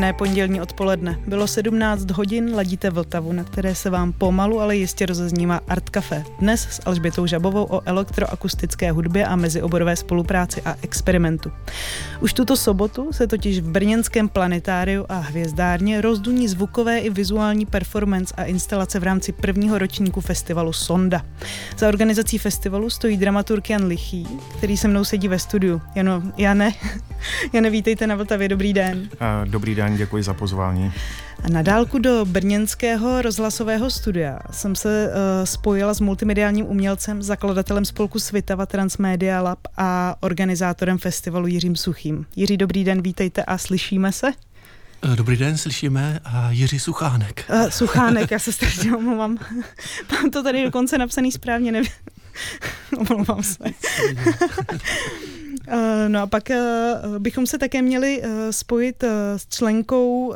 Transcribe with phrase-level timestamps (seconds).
[0.00, 1.18] Příjemné pondělní odpoledne.
[1.26, 6.24] Bylo 17 hodin, ladíte Vltavu, na které se vám pomalu, ale jistě rozeznívá Art Café.
[6.38, 11.52] Dnes s Alžbětou Žabovou o elektroakustické hudbě a mezioborové spolupráci a experimentu.
[12.20, 18.34] Už tuto sobotu se totiž v brněnském planetáriu a hvězdárně rozduní zvukové i vizuální performance
[18.36, 21.22] a instalace v rámci prvního ročníku festivalu Sonda.
[21.78, 24.28] Za organizací festivalu stojí dramaturg Jan Lichý,
[24.58, 25.80] který se mnou sedí ve studiu.
[25.94, 26.72] Jano, Jane,
[27.52, 29.08] Jane, vítejte na Vltavě, dobrý den.
[29.44, 30.92] Dobrý Dobrý den, děkuji za pozvání.
[31.44, 37.84] A na dálku do brněnského rozhlasového studia jsem se uh, spojila s multimediálním umělcem, zakladatelem
[37.84, 42.26] spolku Svitava Transmedia Lab a organizátorem festivalu Jiřím Suchým.
[42.36, 44.32] Jiří, dobrý den, vítejte a slyšíme se?
[45.02, 47.44] Eh, dobrý den, slyšíme a Jiří Suchánek.
[47.52, 49.38] Uh, Suchánek, já se strašně omlouvám.
[50.12, 51.92] Mám to tady dokonce napsaný správně, nevím.
[52.98, 53.64] Omlouvám se.
[55.70, 56.58] Eh, no a pak eh,
[57.18, 59.04] bychom se také měli eh, spojit
[59.36, 60.34] s členkou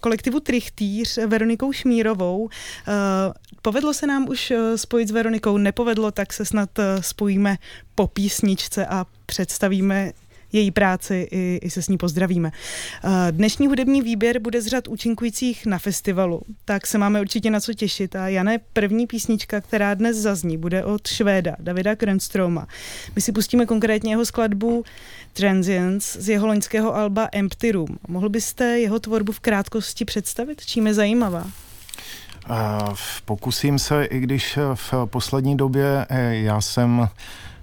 [0.00, 2.48] kolektivu Trichtýř Veronikou Šmírovou.
[3.62, 7.56] Povedlo se nám už spojit s Veronikou, nepovedlo, tak se snad spojíme
[7.94, 10.12] po písničce a představíme
[10.54, 12.52] její práci i, i se s ní pozdravíme.
[13.04, 17.60] Eh, dnešní hudební výběr bude z řad účinkujících na festivalu, tak se máme určitě na
[17.60, 18.16] co těšit.
[18.16, 22.66] A Jané, první písnička, která dnes zazní, bude od Švéda, Davida Krenstroma.
[23.16, 24.84] My si pustíme konkrétně jeho skladbu
[25.32, 27.98] Transience z jeho loňského alba Empty Room.
[28.08, 30.66] Mohl byste jeho tvorbu v krátkosti představit?
[30.66, 31.46] Čím je zajímavá?
[32.50, 32.94] Uh,
[33.24, 37.53] pokusím se, i když v poslední době eh, já jsem Eh,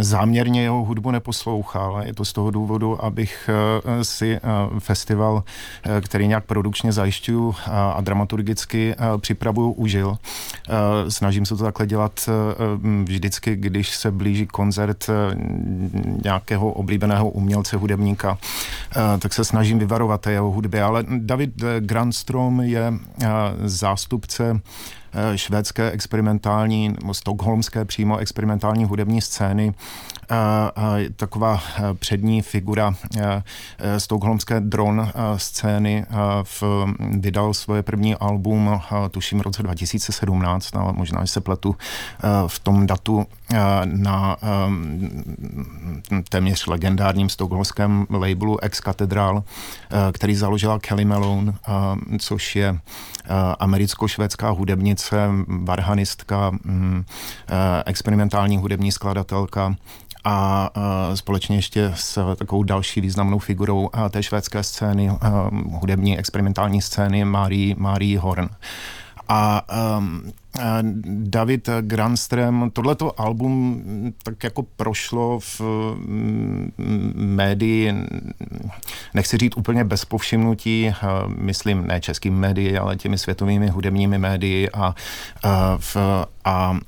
[0.00, 2.02] záměrně jeho hudbu neposlouchal.
[2.04, 4.40] Je to z toho důvodu, abych eh, si eh,
[4.78, 5.44] festival,
[6.00, 10.16] který nějak produkčně zajišťuju a dramaturgicky připravuju, užil.
[11.08, 12.28] Snažím se to takhle dělat
[13.04, 15.06] vždycky, když se blíží koncert
[16.24, 18.38] nějakého oblíbeného umělce, hudebníka,
[19.18, 20.80] tak se snažím vyvarovat té jeho hudby.
[20.80, 22.92] Ale David Grandstrom je
[23.64, 24.60] zástupce
[25.01, 25.01] Eh,
[25.34, 29.74] švédské experimentální, stokholmské přímo experimentální hudební scény,
[31.16, 33.42] taková eh, přední figura eh,
[34.00, 36.06] stokholmské dron scény
[36.42, 36.62] v,
[36.98, 41.76] vydal svoje první album, tuším v roce 2017, ale možná, že se pletu
[42.46, 43.26] v tom datu
[43.84, 44.36] na
[46.28, 49.42] téměř legendárním stokholmském labelu Ex Cathedral,
[50.12, 51.52] který založila Kelly Malone,
[52.18, 52.78] což je
[53.58, 56.52] americko-švédská hudebnice, varhanistka,
[57.86, 59.76] experimentální hudební skladatelka
[60.24, 60.70] a
[61.14, 65.10] společně ještě s takovou další významnou figurou té švédské scény,
[65.70, 68.48] hudební experimentální scény, Marie, Marie Horn.
[69.28, 69.62] A
[69.98, 70.32] um,
[71.06, 73.82] David Grandström, tohleto album
[74.22, 77.94] tak jako prošlo v mm, médii,
[79.14, 80.94] nechci říct úplně bez povšimnutí,
[81.38, 84.94] myslím ne českým médii, ale těmi světovými hudebními médii a,
[85.42, 86.78] a, v, a, a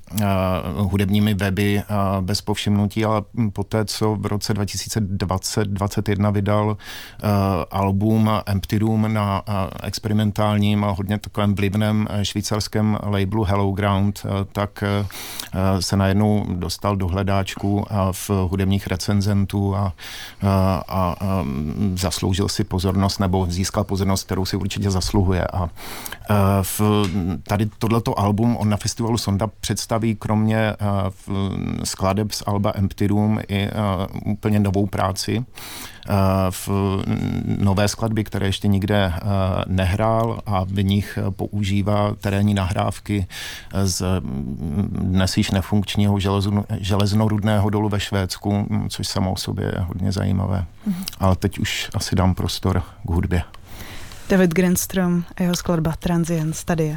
[0.76, 1.82] hudebními weby
[2.20, 3.22] bez povšimnutí, ale
[3.52, 6.76] poté, co v roce 2020-2021 vydal
[7.70, 9.42] album Empty Room na
[9.82, 16.96] experimentálním a hodně takovém vlivném švýcarském labelu Hello Ground, eh, tak eh, se najednou dostal
[16.96, 19.92] do hledáčku v hudebních recenzentů a,
[20.88, 21.44] a, a
[21.94, 25.46] zasloužil si pozornost nebo získal pozornost, kterou si určitě zasluhuje.
[25.46, 25.70] A
[26.62, 26.80] v,
[27.42, 30.76] tady tohleto album on na festivalu Sonda představí kromě
[31.84, 33.68] skladeb z Alba Empty Room i
[34.24, 35.44] úplně novou práci
[36.50, 36.68] v
[37.58, 39.12] nové skladby, které ještě nikde
[39.66, 43.26] nehrál a v nich používá terénní nahrávky
[43.84, 44.04] z
[44.90, 46.18] dnes již nefunkčního
[46.80, 50.64] železnorudného dolu ve Švédsku, což samo o sobě je hodně zajímavé.
[50.88, 51.04] Mm-hmm.
[51.20, 53.42] Ale teď už asi dám prostor k hudbě.
[54.28, 56.96] David Grandstrom a jeho skladba Transience tady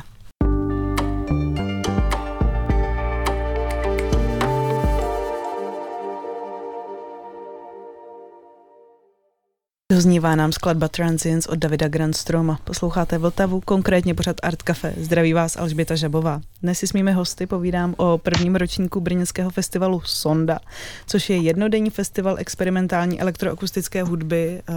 [9.92, 12.60] Doznívá nám skladba Transience od Davida Grandstroma.
[12.63, 14.94] Posloucháte Vltavu, konkrétně pořad Art Cafe.
[14.98, 16.42] Zdraví vás Alžběta Žabová.
[16.62, 20.60] Dnes si s mými hosty povídám o prvním ročníku brněnského festivalu Sonda,
[21.06, 24.62] což je jednodenní festival experimentální elektroakustické hudby.
[24.69, 24.74] Eh,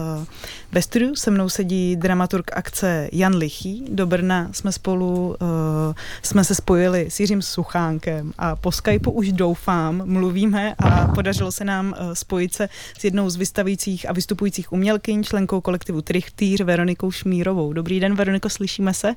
[0.72, 3.84] ve studiu se mnou sedí dramaturg akce Jan Lichý.
[3.88, 9.32] Do Brna jsme spolu, eh, jsme se spojili s Jiřím Suchánkem a po Skypeu už
[9.32, 12.68] doufám, mluvíme a podařilo se nám eh, spojit se
[12.98, 17.72] s jednou z vystavujících a vystupujících umělkyň, členkou kolektivu Trichtýř Veronikou Šmírovou.
[17.72, 19.14] Dobrý den, Veroniko, slyšíme se?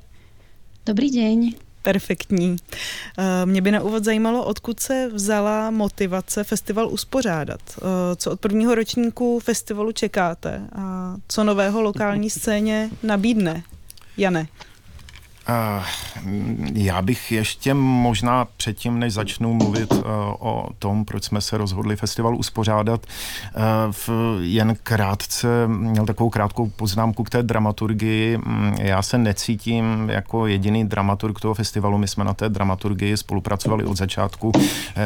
[0.86, 1.50] Dobrý den.
[1.82, 2.58] Perfektní.
[3.18, 7.60] Eh, mě by na úvod zajímalo, odkud se vzala motivace festival uspořádat.
[7.78, 13.64] Eh, co od prvního ročníku festivalu čekáte a co nového lokální scéně nabídne?
[14.18, 14.48] Jane.
[15.50, 15.86] Uh,
[16.74, 20.02] já bych ještě možná předtím, než začnu mluvit uh,
[20.40, 23.06] o tom, proč jsme se rozhodli festival uspořádat,
[23.92, 24.10] v,
[24.42, 28.38] jen krátce měl takovou krátkou poznámku k té dramaturgii.
[28.38, 31.98] Mm, já se necítím jako jediný dramaturg toho festivalu.
[31.98, 34.52] My jsme na té dramaturgii spolupracovali od začátku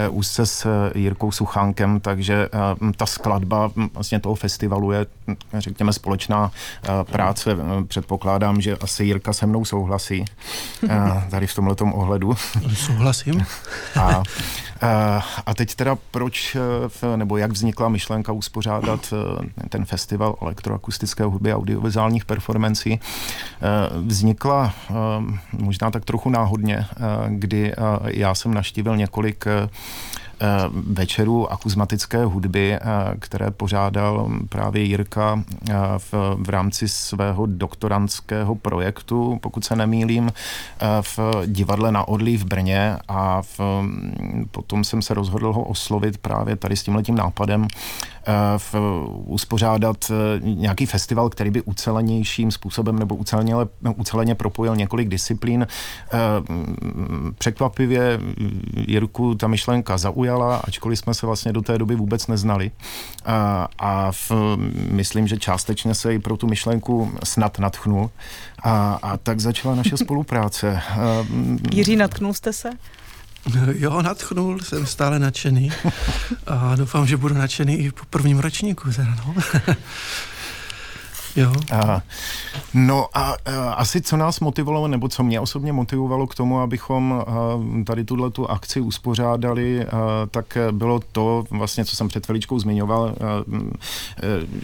[0.09, 2.49] úzce s Jirkou Suchánkem, takže
[2.97, 5.05] ta skladba vlastně toho festivalu je,
[5.53, 6.51] řekněme, společná
[7.03, 7.57] práce.
[7.87, 10.25] Předpokládám, že asi Jirka se mnou souhlasí
[11.29, 12.35] tady v tomhle ohledu.
[12.73, 13.45] Souhlasím.
[14.81, 16.57] A, a teď teda proč,
[17.15, 19.13] nebo jak vznikla myšlenka uspořádat
[19.63, 22.93] e, ten festival elektroakustické hudby a audiovizuálních performancí.
[22.93, 22.99] E,
[23.99, 24.73] vznikla
[25.51, 26.85] možná tak trochu náhodně,
[27.27, 27.73] kdy
[28.05, 29.69] já jsem naštívil několik Eh,
[30.71, 32.79] večerů akuzmatické hudby, eh,
[33.19, 40.31] které pořádal právě Jirka eh, v, v rámci svého doktorantského projektu, pokud se nemýlím,
[41.01, 43.59] v divadle na Odlí v Brně a v,
[44.51, 47.67] potom jsem se rozhodl ho oslovit právě tady s tímhletím nápadem
[48.57, 48.75] v,
[49.25, 53.55] uspořádat nějaký festival, který by ucelenějším způsobem nebo uceleně,
[53.95, 55.67] uceleně propojil několik disciplín.
[57.37, 58.19] Překvapivě
[58.87, 62.71] Jirku ta myšlenka zaujala zaujala, ačkoliv jsme se vlastně do té doby vůbec neznali.
[63.25, 64.31] A, a v,
[64.91, 68.09] myslím, že částečně se i pro tu myšlenku snad natchnul.
[68.63, 70.81] A, a tak začala naše spolupráce.
[71.71, 72.69] Jiří, natknul jste se?
[73.73, 75.71] Jo, natchnul, jsem stále nadšený
[76.47, 78.89] a doufám, že budu nadšený i po prvním ročníku.
[78.97, 79.35] No.
[81.37, 81.53] Jo.
[81.71, 82.01] A,
[82.73, 87.13] no a, a asi co nás motivovalo, nebo co mě osobně motivovalo k tomu, abychom
[87.13, 87.23] a,
[87.85, 89.97] tady tuhle tu akci uspořádali, a,
[90.31, 93.43] tak bylo to vlastně, co jsem před chviličkou zmiňoval, a, a,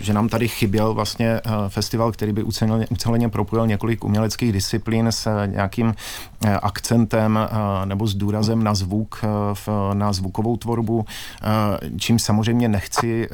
[0.02, 5.46] že nám tady chyběl vlastně festival, který by uceleně, uceleně propojil několik uměleckých disciplín s
[5.46, 5.96] nějakým
[6.62, 7.40] akcentem
[7.86, 9.26] nebo s důrazem na zvuk,
[9.94, 11.06] na zvukovou tvorbu,
[11.98, 13.30] čím samozřejmě nechci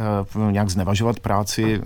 [0.52, 1.82] nějak znevažovat práci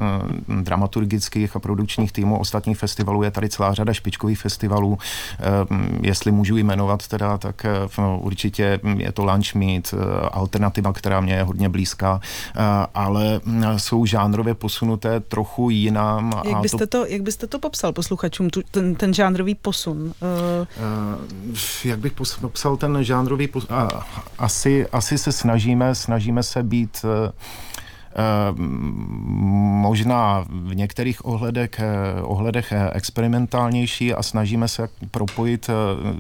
[0.61, 3.23] dramaturgicky a produkčních týmů ostatních festivalů.
[3.23, 4.97] Je tady celá řada špičkových festivalů.
[5.39, 9.97] Ehm, jestli můžu jmenovat teda, tak eh, no, určitě je to Lunch Meet, eh,
[10.31, 12.19] alternativa, která mě je hodně blízká,
[12.55, 12.59] eh,
[12.93, 16.41] ale hm, jsou žánrově posunuté trochu jinam.
[16.49, 20.13] Jak byste to, to, jak byste to popsal posluchačům, tu, ten, ten žánrový posun?
[20.21, 20.67] Uh...
[21.83, 23.67] Jak bych popsal ten žánrový posun?
[24.37, 27.05] Asi, asi se snažíme, snažíme se být
[29.83, 35.69] možná v některých ohledech, eh, ohledech eh, experimentálnější a snažíme se propojit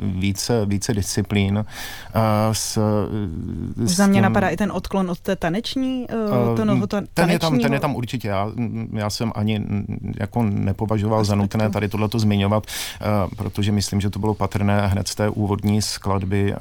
[0.01, 1.65] více, více disciplín.
[2.51, 2.77] S,
[3.75, 6.07] s Za mě tím, napadá i ten odklon od té taneční,
[6.87, 8.27] ta, ten, je tam, ten je tam určitě.
[8.27, 8.51] Já,
[8.93, 9.61] já jsem ani
[10.19, 12.63] jako nepovažoval za nutné tady tohleto zmiňovat,
[13.37, 16.55] protože myslím, že to bylo patrné hned z té úvodní skladby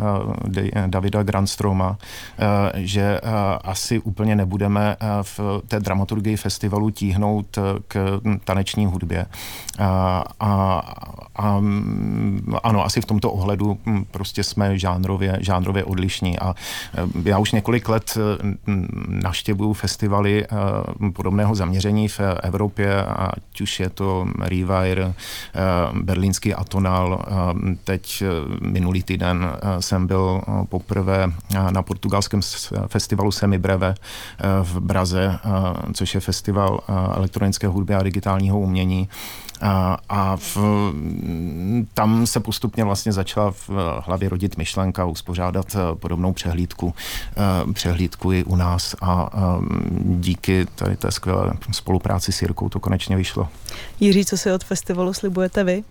[0.87, 1.99] Davida Grandstroma,
[2.75, 3.20] že
[3.64, 9.27] asi úplně nebudeme v té dramaturgii festivalu tíhnout eh, k taneční hudbě.
[9.79, 10.83] A, a,
[11.37, 11.63] a
[12.63, 16.39] ano, asi v tomto ohledu hm, prostě jsme žánrově, žánrově odlišní.
[16.39, 16.55] A
[16.94, 18.19] eh, já už několik let
[18.67, 20.49] hm, naštěvuju festivaly eh,
[21.13, 25.15] podobného zaměření v Evropě, ať už je to Rewire,
[26.03, 27.25] berlínský Atonal,
[27.85, 28.23] teď
[28.61, 29.46] minulý týden
[29.81, 31.32] jsem byl poprvé
[31.70, 32.41] na portugalském
[32.87, 33.94] festivalu Semibreve
[34.63, 35.39] v Braze Praze,
[35.95, 36.81] což je festival
[37.15, 39.09] elektronické hudby a digitálního umění.
[39.61, 40.57] A, a v,
[41.95, 43.71] tam se postupně vlastně začala v
[44.07, 46.95] hlavě rodit myšlenka uspořádat e, podobnou přehlídku,
[47.69, 49.31] e, přehlídku i u nás a
[50.01, 53.49] díky tady té skvělé spolupráci s Jirkou to konečně vyšlo.
[54.01, 55.85] Jiří, co si od festivalu slibujete vy?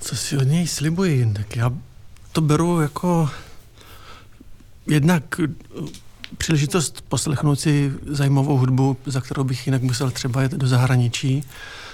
[0.00, 1.32] Co si od něj slibuji?
[1.32, 1.70] Tak já
[2.32, 3.30] to beru jako
[4.86, 5.22] jednak
[6.36, 11.44] příležitost poslechnout si zajímavou hudbu, za kterou bych jinak musel třeba jet do zahraničí.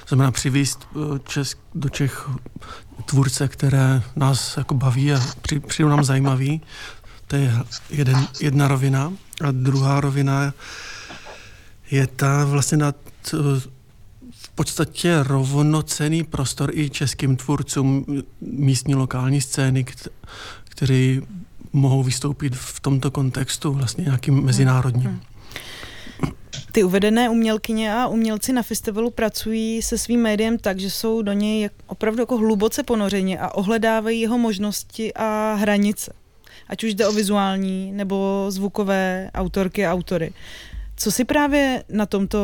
[0.09, 0.89] Znamená přivízt
[1.37, 1.43] eh,
[1.75, 2.31] do Čech
[3.05, 5.21] tvůrce, které nás jako baví a
[5.67, 6.61] při, nám zajímavý.
[7.27, 7.53] To je
[7.91, 9.13] jeden, jedna rovina.
[9.45, 10.55] A druhá rovina
[11.91, 12.95] je ta vlastně na
[14.33, 18.07] v podstatě rovnocený prostor i českým tvůrcům
[18.41, 19.85] místní lokální scény,
[20.65, 21.23] který
[21.75, 25.11] mohou vystoupit v tomto kontextu vlastně nějakým mezinárodním.
[25.11, 25.21] Hmm.
[26.73, 31.33] Ty uvedené umělkyně a umělci na festivalu pracují se svým médiem tak, že jsou do
[31.33, 36.13] něj opravdu jako hluboce ponořeni a ohledávají jeho možnosti a hranice.
[36.69, 40.33] Ať už jde o vizuální nebo zvukové autorky a autory.
[40.97, 42.39] Co si právě na tomto,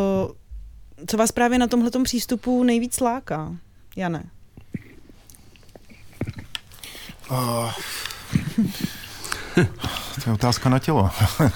[1.07, 3.57] co vás právě na tomhle přístupu nejvíc láká,
[3.97, 4.25] Jane?
[7.31, 7.71] Uh,
[10.25, 11.11] to je otázka na tělo.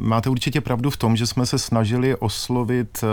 [0.00, 3.06] Máte určitě pravdu v tom, že jsme se snažili oslovit eh,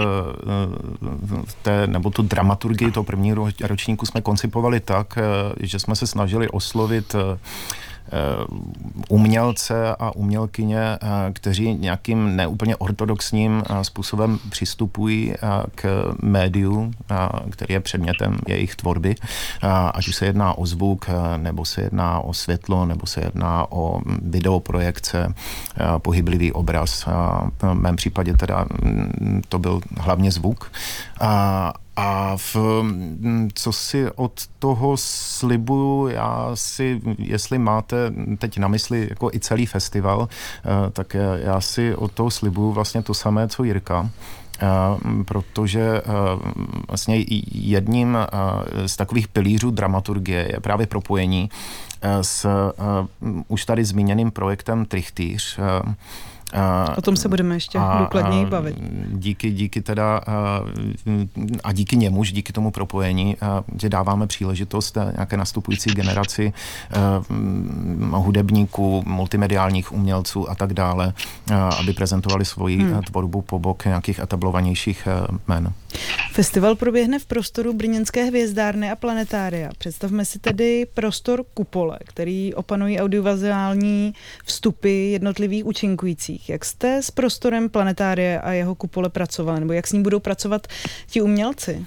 [1.03, 5.21] eh, té, nebo tu dramaturgii toho prvního ročníku jsme koncipovali tak, eh,
[5.59, 7.15] že jsme se snažili oslovit
[9.09, 10.97] umělce a umělkyně, eh,
[11.33, 15.33] kteří nějakým neúplně ortodoxním eh, způsobem přistupují
[15.75, 16.91] k médiu,
[17.49, 19.15] který je předmětem jejich tvorby,
[19.93, 21.05] ať už se jedná o zvuk,
[21.37, 25.33] nebo se jedná o světlo, nebo se jedná o videoprojekce,
[25.97, 27.05] pohyblivý obraz.
[27.61, 30.71] V mém případě teda mm, to byl hlavně zvuk.
[32.01, 39.07] A v, mm, co si od toho slibuju, já si, jestli máte teď na mysli
[39.09, 43.63] jako i celý festival, eh, tak já si od toho slibuju vlastně to samé, co
[43.63, 44.09] Jirka.
[44.61, 44.67] Eh,
[45.23, 46.01] protože eh,
[46.87, 48.17] vlastně jedním
[48.85, 51.49] z takových pilířů dramaturgie je právě propojení
[52.21, 52.45] s
[53.47, 55.59] už tady zmíněným projektem Trichtýř,
[56.53, 58.75] a, o tom se budeme ještě a, důkladněji bavit.
[59.07, 60.21] Díky, díky teda
[61.63, 63.37] a díky němuž, díky tomu propojení,
[63.81, 66.53] že dáváme příležitost nějaké nastupující generaci
[68.11, 71.13] hudebníků, multimediálních umělců a tak dále,
[71.79, 73.01] aby prezentovali svoji hmm.
[73.01, 75.07] tvorbu po bok nějakých etablovanějších
[75.47, 75.73] men.
[76.31, 79.69] Festival proběhne v prostoru Brněnské hvězdárny a planetária.
[79.77, 84.13] Představme si tedy prostor kupole, který opanují audiovizuální
[84.45, 86.40] vstupy jednotlivých účinkujících.
[86.47, 90.67] Jak jste s prostorem planetária a jeho kupole pracovali, nebo jak s ním budou pracovat
[91.07, 91.85] ti umělci?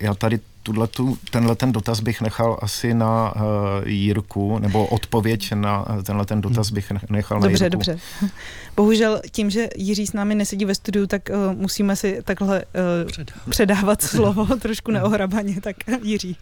[0.00, 3.42] Já tady tuhletu, tenhle ten dotaz bych nechal asi na uh,
[3.88, 7.76] Jirku, nebo odpověď na tenhle ten dotaz bych nechal dobře, na Jirku.
[7.76, 8.34] Dobře, dobře.
[8.76, 13.10] Bohužel tím, že Jiří s námi nesedí ve studiu, tak uh, musíme si takhle uh,
[13.10, 13.50] předávat.
[13.50, 16.36] předávat slovo trošku neohrabaně, tak Jiří.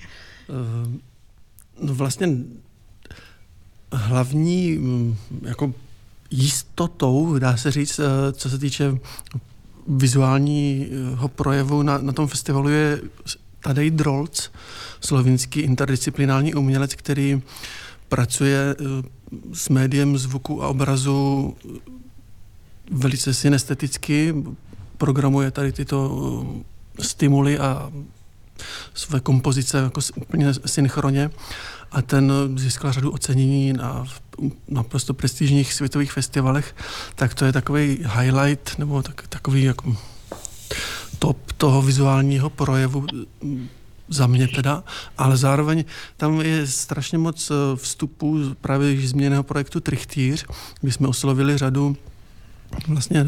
[0.49, 0.93] Uh,
[1.83, 2.29] no vlastně
[3.93, 5.73] hlavní mm, jako
[6.31, 8.01] jistotou, dá se říct,
[8.33, 8.99] co se týče
[9.89, 13.01] vizuálního projevu na, na tom festivalu je
[13.61, 14.51] Tadej Drolc,
[15.01, 17.43] slovinský interdisciplinární umělec, který
[18.09, 18.85] pracuje eh,
[19.53, 21.55] s médiem zvuku a obrazu
[22.91, 24.35] velice synesteticky,
[24.99, 26.45] programuje tady tyto
[26.99, 27.93] eh, stimuly a
[28.95, 31.31] své kompozice jako úplně synchronně
[31.93, 34.05] a ten získal řadu ocenění na
[34.69, 36.75] naprosto prestižních světových festivalech,
[37.15, 39.97] tak to je takový highlight nebo tak, takový jako
[41.19, 43.07] top toho vizuálního projevu
[44.09, 44.85] za mě teda,
[45.19, 45.85] ale zároveň
[46.17, 50.47] tam je strašně moc eh, vstupů právě změněného projektu Trichtýř,
[50.81, 51.97] kdy jsme oslovili řadu
[52.89, 53.27] vlastně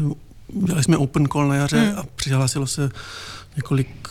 [0.53, 1.99] udělali jsme open call na jaře hmm.
[1.99, 2.89] a přihlásilo se
[3.55, 4.07] několik,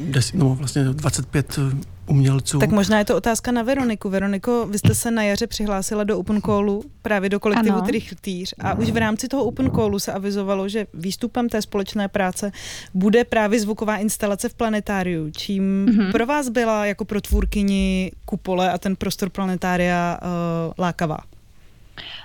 [0.00, 1.58] deset, no vlastně 25
[2.06, 2.58] umělců.
[2.58, 4.10] Tak možná je to otázka na Veroniku.
[4.10, 8.74] Veroniko, vy jste se na jaře přihlásila do Open Callu, právě do kolektivu Trichtýř a
[8.74, 12.52] už v rámci toho Open Callu se avizovalo, že výstupem té společné práce
[12.94, 16.12] bude právě zvuková instalace v planetáriu, čím mm-hmm.
[16.12, 21.18] pro vás byla jako pro tvůrkyni kupole a ten prostor planetária uh, lákavá?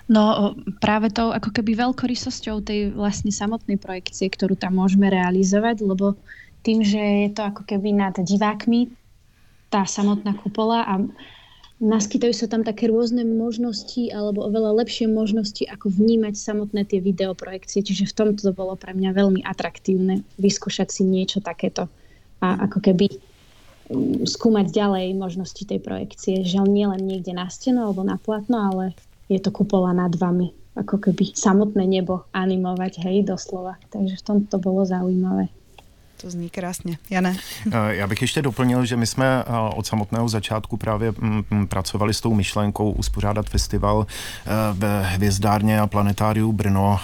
[0.07, 6.15] No práve tou ako keby veľkorysosťou tej vlastne samotnej projekcie, ktorú tam môžeme realizovať, lebo
[6.67, 8.91] tým, že je to ako keby nad divákmi,
[9.71, 10.99] tá samotná kupola a
[11.79, 17.85] naskytajú sa tam také rôzne možnosti alebo oveľa lepšie možnosti, ako vnímať samotné tie videoprojekcie.
[17.87, 21.87] Čiže v tomto to bolo pre mňa veľmi atraktívne vyskúšať si niečo takéto
[22.43, 26.45] a ako keby mm, skúmať ďalej možnosti tej projekcie.
[26.45, 28.85] Žiaľ nie len niekde na stenu alebo na platno, ale
[29.31, 30.53] je to kupola nad vami.
[30.77, 33.81] Ako keby samotné nebo animovať, hej, doslova.
[33.89, 35.49] Takže v tomto to bolo zaujímavé.
[36.21, 36.97] To zní krásně.
[37.09, 37.35] Jane?
[37.71, 41.67] Eh, já bych ještě doplnil, že my jsme eh, od samotného začátku právě mm, mm,
[41.67, 46.99] pracovali s tou myšlenkou uspořádat festival eh, ve Hvězdárně a Planetáriu Brno.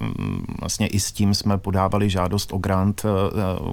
[0.00, 3.02] Mm, vlastně i s tím jsme podávali žádost o grant.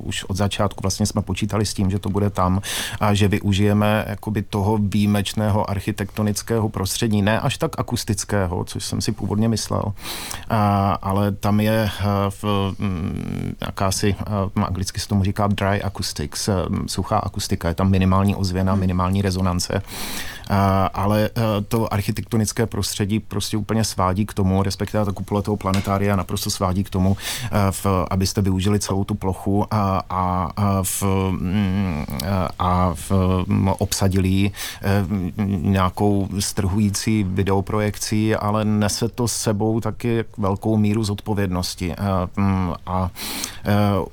[0.01, 2.62] Už od začátku vlastně jsme počítali s tím, že to bude tam
[3.00, 9.12] a že využijeme jakoby toho výjimečného architektonického prostředí, ne až tak akustického, což jsem si
[9.12, 9.83] původně myslel,
[11.01, 11.89] ale tam je
[12.29, 12.75] v
[13.62, 14.15] jakási
[14.81, 16.50] anglicky se tomu říká dry acoustics,
[16.88, 18.79] suchá akustika, je tam minimální ozvěna, hmm.
[18.79, 19.81] minimální rezonance.
[20.93, 21.29] Ale
[21.67, 26.83] to architektonické prostředí prostě úplně svádí k tomu, respektive ta kupole toho planetária naprosto svádí
[26.83, 27.17] k tomu,
[27.71, 32.05] v, abyste využili celou tu plochu a, a, a, v, mm,
[32.60, 33.12] a v,
[33.77, 34.51] obsadili
[35.48, 41.95] nějakou strhující videoprojekcí, ale nese to s sebou taky velkou míru zodpovědnosti.
[42.36, 43.10] Mm, a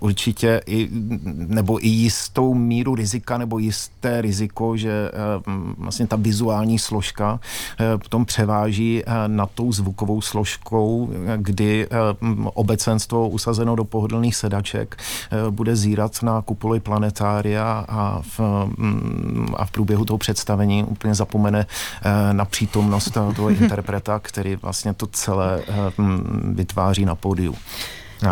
[0.01, 0.89] určitě i,
[1.33, 5.11] nebo i jistou míru rizika nebo jisté riziko, že
[5.47, 7.41] mm, vlastně ta vizuální složka
[8.03, 11.89] potom převáží nad tou zvukovou složkou, kdy
[12.55, 14.97] obecenstvo usazeno do pohodlných sedaček
[15.51, 18.41] bude zírat na kupoli planetária a v,
[18.79, 21.67] mm, a v průběhu toho představení úplně zapomene
[22.33, 25.63] na přítomnost toho interpreta, který vlastně to celé
[26.55, 27.55] vytváří na pódiu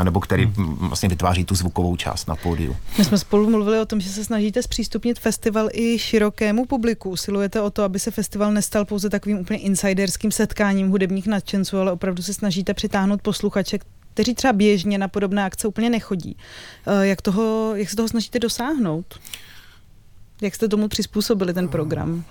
[0.03, 0.77] nebo který hmm.
[0.89, 2.77] vlastně vytváří tu zvukovou část na pódiu.
[2.99, 7.11] My jsme spolu mluvili o tom, že se snažíte zpřístupnit festival i širokému publiku.
[7.11, 11.93] Usilujete o to, aby se festival nestal pouze takovým úplně insiderským setkáním hudebních nadšenců, ale
[11.93, 13.79] opravdu se snažíte přitáhnout posluchače,
[14.15, 16.37] kteří třeba běžně na podobné akce úplně nechodí.
[16.87, 19.21] Eh, jak, toho, jak se toho snažíte dosáhnout?
[20.43, 22.25] Jak jste tomu přizpůsobili ten program?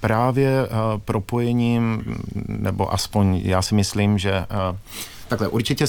[0.00, 0.68] Právě eh,
[1.04, 2.04] propojením,
[2.48, 4.46] nebo aspoň já si myslím, že eh,
[5.28, 5.86] Takhle, určitě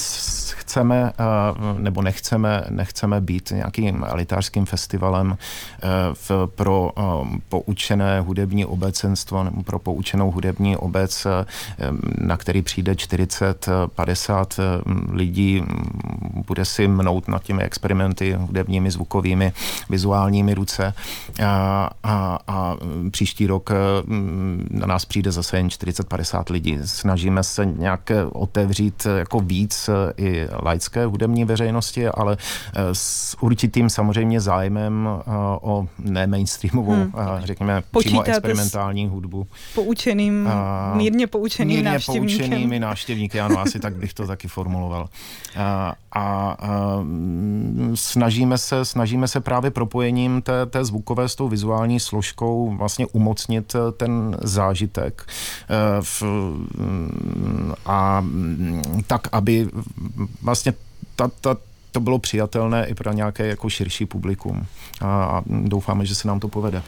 [0.75, 1.23] chceme eh,
[1.79, 7.01] nebo nechceme, nechceme být nějakým elitářským festivalem eh, v, pro eh,
[7.49, 11.27] poučené hudební obecenstvo nebo pro poučenou hudební obec,
[12.17, 14.59] na který přijde 40, 50
[15.11, 15.63] lidí,
[16.47, 19.53] bude si mnout nad těmi experimenty hudebními, zvukovými,
[19.89, 20.93] vizuálními ruce
[21.45, 22.75] a, a, a
[23.11, 23.69] příští rok
[24.69, 26.79] na nás přijde zase jen 40-50 lidí.
[26.85, 33.89] Snažíme se nějak otevřít jako víc eh, i laické hudební veřejnosti, ale eh, s určitým
[33.89, 37.11] samozřejmě zájmem eh, o ne mainstreamovou, hmm.
[37.43, 39.47] řekněme, přímo experimentální hudbu.
[39.75, 40.49] Poučeným,
[40.93, 42.39] mírně poučeným mírně návštěvníkem.
[42.39, 45.09] poučenými návštěvníky, ano, asi tak bych to taky formuloval.
[45.55, 46.57] A, a,
[47.93, 53.75] snažíme se, snažíme se právě propojením té, té zvukové s tou vizuální složkou vlastně umocnit
[53.97, 55.27] ten zážitek.
[56.01, 56.23] V,
[57.85, 58.25] a
[59.15, 59.69] tak, aby
[60.41, 60.73] vlastně
[61.15, 61.57] ta, ta,
[61.91, 64.65] to bylo přijatelné i pro nějaké jako širší publikum.
[65.01, 66.83] A, a doufáme, že se nám to povede.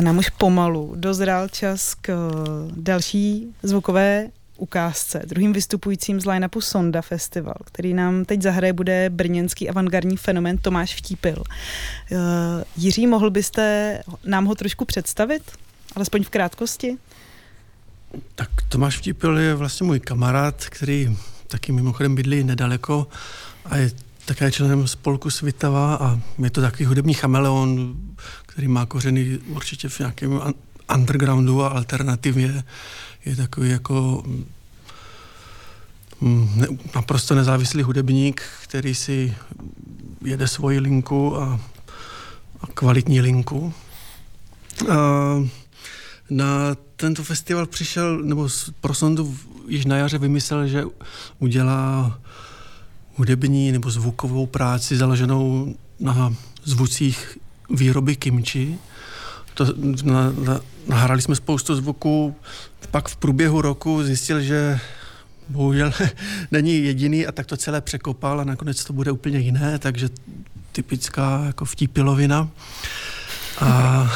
[0.00, 2.30] Nám už pomalu dozrál čas k
[2.76, 5.22] další zvukové ukázce.
[5.26, 10.94] Druhým vystupujícím z line-upu Sonda Festival, který nám teď zahraje, bude brněnský avantgardní fenomén Tomáš
[10.96, 11.44] Vtípil.
[12.76, 15.42] Jiří, mohl byste nám ho trošku představit?
[15.96, 16.96] Alespoň v krátkosti?
[18.34, 21.16] Tak Tomáš Vtípil je vlastně můj kamarád, který
[21.48, 23.06] taky mimochodem bydlí nedaleko
[23.64, 23.90] a je
[24.24, 27.96] také členem spolku Svitava a je to takový hudební chameleon,
[28.46, 30.40] který má kořeny určitě v nějakém
[30.94, 32.64] undergroundu a alternativě.
[33.24, 34.24] Je takový jako
[36.20, 39.34] mm, ne, naprosto nezávislý hudebník, který si
[40.24, 41.60] jede svoji linku a,
[42.60, 43.74] a kvalitní linku.
[44.90, 44.96] A
[46.30, 48.48] na tento festival přišel, nebo
[48.80, 49.38] pro sondu
[49.68, 50.84] již na jaře vymyslel, že
[51.38, 52.18] udělá
[53.16, 57.38] hudební nebo zvukovou práci založenou na zvucích
[57.70, 58.78] výroby kimči.
[59.54, 59.66] To,
[60.02, 62.36] na, na, nahrali jsme spoustu zvuků,
[62.90, 64.80] pak v průběhu roku zjistil, že
[65.48, 65.92] bohužel
[66.50, 70.08] není jediný a tak to celé překopal a nakonec to bude úplně jiné, takže
[70.72, 72.48] typická jako vtípilovina.
[73.60, 74.10] A...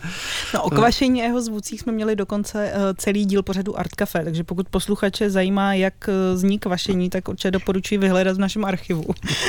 [0.54, 4.24] no o kvašení a jeho zvucích jsme měli dokonce uh, celý díl pořadu Art Café,
[4.24, 9.04] takže pokud posluchače zajímá, jak uh, zní kvašení, tak určitě doporučuji vyhledat v našem archivu.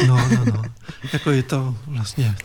[0.07, 0.61] no, no, no.
[1.13, 2.35] Jako je to vlastně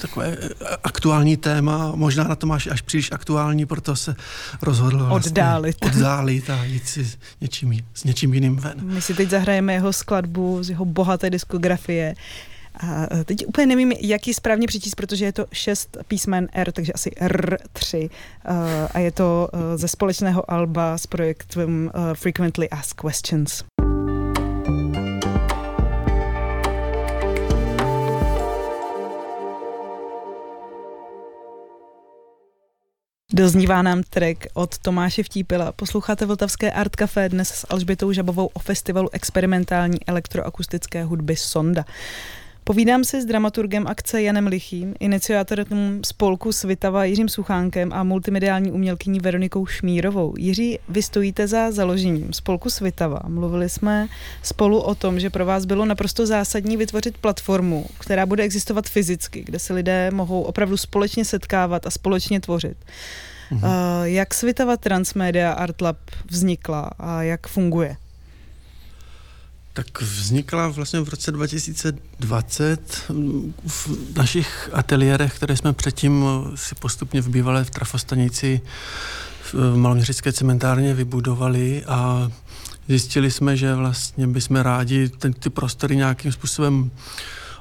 [0.00, 0.48] takové eh,
[0.84, 4.14] aktuální téma, možná na to máš až příliš aktuální, proto se
[4.62, 5.76] rozhodl vlastně oddálit.
[5.84, 8.74] oddálit a jít si s něčím, s něčím jiným ven.
[8.82, 12.14] My si teď zahrajeme jeho skladbu z jeho bohaté diskografie.
[12.74, 16.92] A teď úplně nevím, jak ji správně přečíst, protože je to šest písmen R, takže
[16.92, 18.10] asi R3.
[18.94, 23.64] A je to ze společného alba s projektem Frequently Asked Questions.
[33.34, 35.72] Doznívá nám track od Tomáše Vtípila.
[35.72, 41.84] Posloucháte Vltavské Art Café dnes s Alžbětou Žabovou o festivalu experimentální elektroakustické hudby Sonda.
[42.64, 49.20] Povídám si s dramaturgem akce Janem Lichým, iniciátorem spolku Svitava Jiřím Suchánkem a multimediální umělkyní
[49.20, 50.34] Veronikou Šmírovou.
[50.38, 53.20] Jiří, vy stojíte za založením spolku Svitava.
[53.28, 54.08] Mluvili jsme
[54.42, 59.42] spolu o tom, že pro vás bylo naprosto zásadní vytvořit platformu, která bude existovat fyzicky,
[59.44, 62.76] kde se lidé mohou opravdu společně setkávat a společně tvořit.
[63.50, 63.64] Mhm.
[63.64, 63.70] Uh,
[64.04, 65.98] jak Svitava Transmedia Art Lab
[66.30, 67.96] vznikla a jak funguje?
[69.72, 73.04] Tak vznikla vlastně v roce 2020
[73.66, 78.60] v našich ateliérech, které jsme předtím si postupně v bývalé v trafostanici
[79.52, 82.30] v maloměřické cementárně vybudovali a
[82.88, 86.90] zjistili jsme, že vlastně bychom rádi ten, ty prostory nějakým způsobem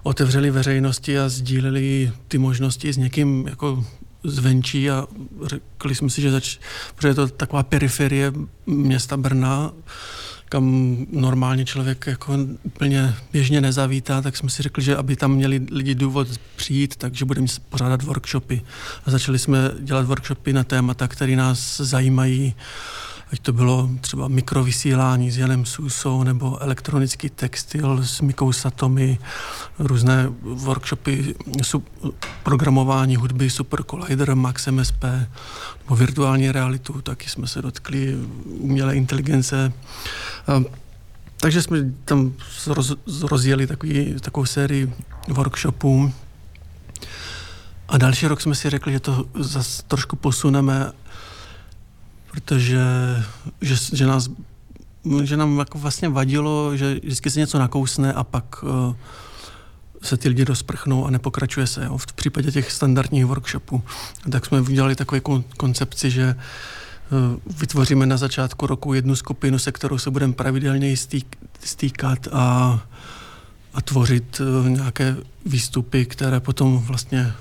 [0.03, 3.85] otevřeli veřejnosti a sdíleli ty možnosti s někým jako
[4.23, 5.07] zvenčí a
[5.45, 6.57] řekli jsme si, že zač,
[6.95, 8.33] protože je to taková periferie
[8.65, 9.71] města Brna,
[10.51, 15.61] kam normálně člověk jako úplně běžně nezavítá, tak jsme si řekli, že aby tam měli
[15.71, 18.61] lidi důvod přijít, takže budeme pořádat workshopy.
[19.05, 22.53] A začali jsme dělat workshopy na témata, které nás zajímají
[23.31, 29.19] ať to bylo třeba mikrovysílání s Janem Susou nebo elektronický textil s Mikou Satomi,
[29.79, 31.89] různé workshopy sub,
[32.43, 35.03] programování hudby Super Collider, Max MSP
[35.83, 39.73] nebo virtuální realitu, taky jsme se dotkli umělé inteligence.
[41.37, 42.33] Takže jsme tam
[42.67, 44.93] roz, rozjeli takový, takovou sérii
[45.27, 46.13] workshopů
[47.87, 50.91] a další rok jsme si řekli, že to zase trošku posuneme
[52.31, 52.79] protože
[53.61, 54.29] že, že nás
[55.23, 58.95] že nám jako vlastně vadilo, že vždycky se něco nakousne a pak uh,
[60.01, 61.85] se ty lidi rozprchnou a nepokračuje se.
[61.85, 61.97] Jo.
[61.97, 63.83] V případě těch standardních workshopů.
[64.31, 69.97] Tak jsme udělali takovou koncepci, že uh, vytvoříme na začátku roku jednu skupinu, se kterou
[69.97, 72.79] se budeme pravidelně stýk, stýkat a,
[73.73, 75.15] a tvořit uh, nějaké
[75.45, 77.33] výstupy, které potom vlastně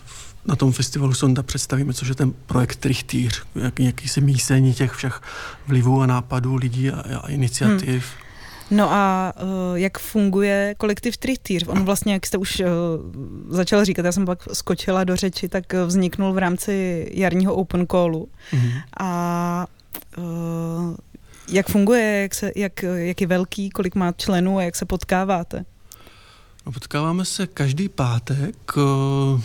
[0.44, 5.20] na tom festivalu Sonda představíme, což je ten projekt Trichtýř, jak, jakýsi mísení těch všech
[5.66, 8.04] vlivů a nápadů lidí a, a iniciativ.
[8.04, 8.78] Hmm.
[8.78, 11.64] No a uh, jak funguje kolektiv Trichtýř?
[11.66, 12.66] On vlastně, jak jste už uh,
[13.48, 18.28] začal říkat, já jsem pak skočila do řeči, tak vzniknul v rámci jarního open callu.
[18.50, 18.70] Hmm.
[19.00, 19.66] A
[20.18, 20.24] uh,
[21.52, 25.64] jak funguje, jak, se, jak, jak je velký, kolik má členů a jak se potkáváte?
[26.66, 28.76] No, potkáváme se každý pátek.
[28.76, 29.40] Uh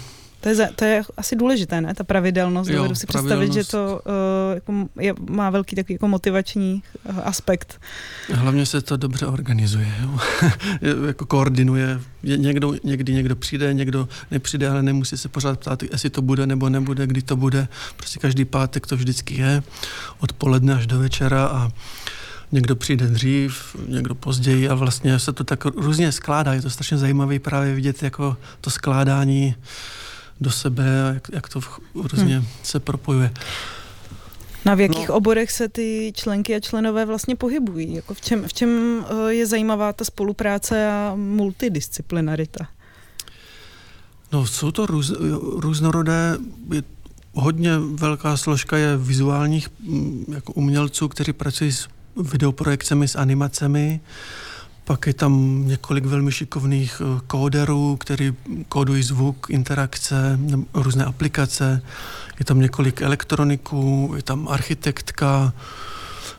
[0.45, 1.93] to je, to je asi důležité, ne?
[1.93, 2.69] Ta pravidelnost.
[2.69, 7.19] Jo, Dovedu si představit, že to uh, jako je, má velký takový jako motivační uh,
[7.23, 7.81] aspekt.
[8.33, 9.95] Hlavně se to dobře organizuje.
[10.01, 10.19] Jo?
[11.07, 11.99] jako koordinuje.
[12.23, 16.69] Někdo, někdy někdo přijde, někdo nepřijde, ale nemusí se pořád ptát, jestli to bude nebo
[16.69, 17.67] nebude, kdy to bude.
[17.97, 19.63] Prostě každý pátek to vždycky je.
[20.19, 21.71] Odpoledne až do večera a
[22.51, 26.53] někdo přijde dřív, někdo později a vlastně se to tak různě skládá.
[26.53, 29.55] Je to strašně zajímavé právě vidět jako to skládání
[30.41, 31.59] do sebe, jak, jak to
[31.95, 32.47] různě hmm.
[32.63, 33.31] se propojuje.
[34.65, 35.15] Na v jakých no.
[35.15, 37.95] oborech se ty členky a členové vlastně pohybují?
[37.95, 38.69] Jako v, čem, v čem
[39.09, 42.67] eh, je zajímavá ta spolupráce a multidisciplinarita?
[44.31, 45.13] No, jsou to růz,
[45.55, 46.37] různorodé,
[46.73, 46.83] je,
[47.33, 51.87] hodně velká složka je vizuálních mm, jako umělců, kteří pracují s
[52.31, 53.99] videoprojekcemi, s animacemi.
[54.85, 58.33] Pak je tam několik velmi šikovných eh, kóderů, který
[58.69, 60.39] kódují zvuk, interakce,
[60.73, 61.81] různé aplikace.
[62.39, 65.53] Je tam několik elektroniků, je tam architektka.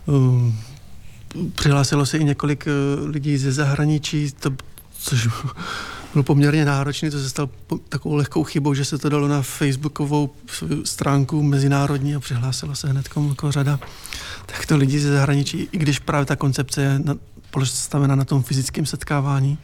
[0.09, 0.53] Eh,
[1.55, 2.71] přihlásilo se i několik eh,
[3.09, 4.53] lidí ze zahraničí, to,
[4.99, 5.29] což
[6.13, 7.51] bylo poměrně náročné, to se stalo
[7.89, 10.31] takovou lehkou chybou, že se to dalo na facebookovou
[10.85, 13.81] stránku mezinárodní a přihlásilo se hned jako řada
[14.47, 17.01] takto lidí ze zahraničí, i když právě ta koncepce je
[17.51, 19.59] postavena na tom fyzickém setkávání.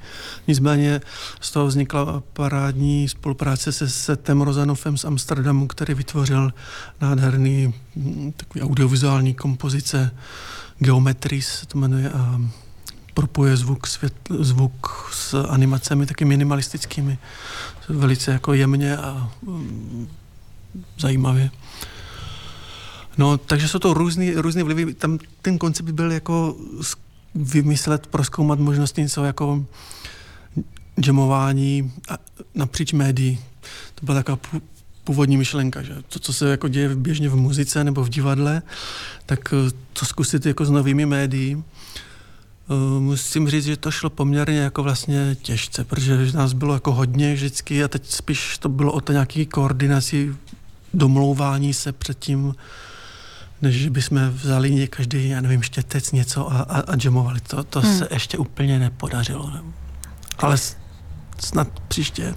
[0.48, 1.00] Nicméně
[1.40, 6.52] z toho vznikla parádní spolupráce se Setem Rozanovem z Amsterdamu, který vytvořil
[7.00, 10.10] nádherný mm, takový audiovizuální kompozice
[10.78, 12.40] Geometris se to jmenuje a
[13.14, 17.18] propuje zvuk, světl, zvuk s animacemi taky minimalistickými,
[17.88, 20.08] velice jako jemně a um,
[20.98, 21.50] zajímavě.
[23.18, 24.94] No, takže jsou to různý vlivy.
[24.94, 26.56] Tam ten koncept byl jako
[27.34, 29.64] vymyslet, proskoumat možnosti něco jako
[31.06, 31.92] jamování
[32.54, 33.38] napříč médií.
[33.94, 34.38] To byla taková
[35.04, 38.62] původní myšlenka, že to, co se jako děje běžně v muzice nebo v divadle,
[39.26, 41.64] tak eh, to zkusit jako s novými médií.
[42.70, 47.34] Eh, musím říct, že to šlo poměrně jako vlastně těžce, protože nás bylo jako hodně
[47.34, 50.34] vždycky a teď spíš to bylo o to nějaký koordinaci,
[50.94, 52.54] domlouvání se předtím,
[53.62, 57.40] než že bychom vzali každý, já nevím, štětec něco a, a, a jamovali.
[57.40, 57.98] To, to hmm.
[57.98, 59.51] se ještě úplně nepodařilo.
[59.51, 59.62] Ne?
[60.38, 60.57] Ale
[61.40, 62.35] snad příště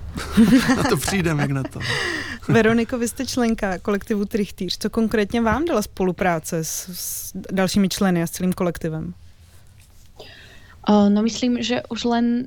[0.77, 1.79] na to přijdeme, jak na to.
[2.47, 4.77] Veroniko, vy jste členka kolektivu Trichtýř.
[4.77, 9.13] Co konkrétně vám dala spolupráce s, s dalšími členy a s celým kolektivem?
[11.09, 12.45] No myslím, že už len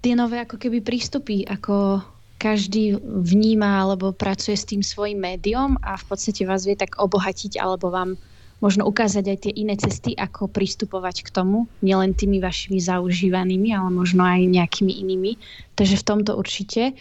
[0.00, 2.06] tie nové ako keby prístupy, ako
[2.40, 7.60] každý vníma alebo pracuje s tým svojim médium a v podstate vás vie tak obohatiť
[7.60, 8.16] alebo vám
[8.64, 13.88] možno ukázať aj tie iné cesty, ako pristupovať k tomu, nielen tými vašimi zaužívanými, ale
[13.88, 15.36] možno aj nejakými inými.
[15.76, 16.92] Takže v tomto určite.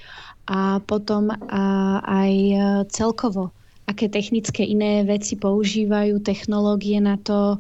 [0.50, 1.30] A potom
[2.08, 2.58] aj e,
[2.90, 3.54] celkovo,
[3.86, 7.60] aké technické iné veci používajú, technológie na to,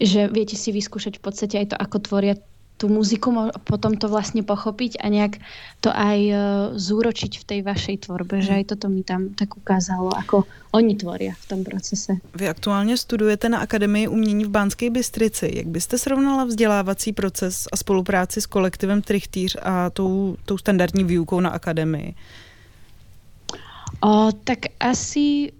[0.00, 2.34] že viete si vyskúšať v podstate aj to, ako tvoria
[2.82, 3.30] tú muziku,
[3.62, 5.38] potom to vlastne pochopiť a nejak
[5.78, 6.34] to aj e,
[6.74, 10.42] zúročiť v tej vašej tvorbe, že aj toto mi tam tak ukázalo, ako
[10.74, 12.18] oni tvoria v tom procese.
[12.34, 15.52] Vy aktuálně studujete na Akademii umění v Bánské Bystrici.
[15.54, 21.40] Jak byste srovnala vzdělávací proces a spolupráci s kolektivem Trichtýř a tou, tou standardní výukou
[21.40, 22.14] na Akademii?
[24.00, 25.52] O, tak asi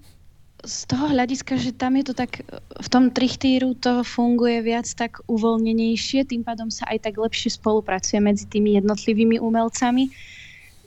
[0.62, 5.18] z toho hľadiska, že tam je to tak, v tom trichtýru to funguje viac tak
[5.26, 10.14] uvoľnenejšie, tým pádom sa aj tak lepšie spolupracuje medzi tými jednotlivými umelcami,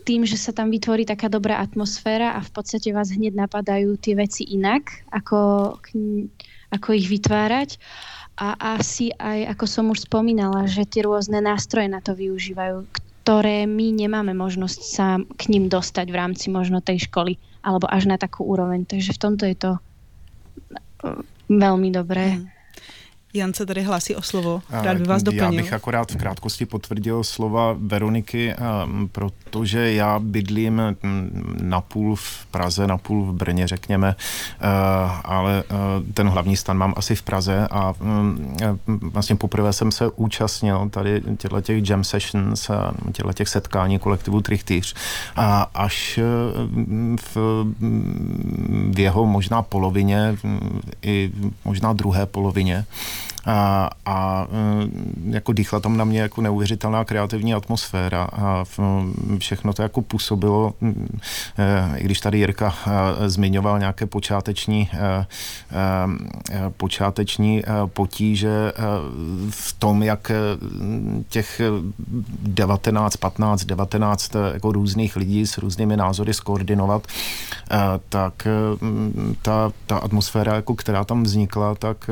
[0.07, 4.15] tým, že sa tam vytvorí taká dobrá atmosféra a v podstate vás hneď napadajú tie
[4.15, 5.75] veci inak, ako,
[6.71, 7.75] ako ich vytvárať.
[8.35, 12.83] A asi aj, ako som už spomínala, že tie rôzne nástroje na to využívajú,
[13.23, 18.05] ktoré my nemáme možnosť sa k ním dostať v rámci možno tej školy alebo až
[18.05, 18.85] na takú úroveň.
[18.85, 19.71] Takže v tomto je to
[21.03, 22.37] eh, velmi dobré.
[22.37, 22.54] Mm.
[23.35, 24.61] Jan se tady hlásí o slovo.
[24.69, 25.53] Rád by vás doplnil.
[25.53, 28.55] Já bych akorát v krátkosti potvrdil slova Veroniky,
[29.11, 30.81] protože já bydlím
[31.61, 34.15] napůl v Praze, napůl v Brně, řekněme,
[35.23, 35.63] ale
[36.13, 37.93] ten hlavní stan mám asi v Praze a
[38.87, 42.71] vlastně poprvé jsem se účastnil tady těchto těch jam sessions,
[43.13, 44.95] těchto těch setkání kolektivu Trichtýř
[45.35, 46.19] a až
[47.21, 47.37] v,
[48.91, 50.37] v jeho možná polovině,
[51.01, 51.31] i
[51.65, 52.85] možná druhé polovině,
[53.45, 58.65] a, a mm, jako dýchla tam na mě jako neuvěřitelná kreativní atmosféra a
[59.37, 61.19] všechno to jako působilo, mm,
[61.57, 65.25] e, i když tady Jirka e, zmiňoval nějaké počáteční, e,
[66.77, 68.71] počáteční potíže
[69.49, 70.31] v tom, jak
[71.29, 71.61] těch
[72.41, 77.07] 19, 15, 19 jako různých lidí s různými názory skoordinovat,
[78.09, 78.47] tak
[79.41, 82.09] ta, ta atmosféra, jako která tam vznikla, tak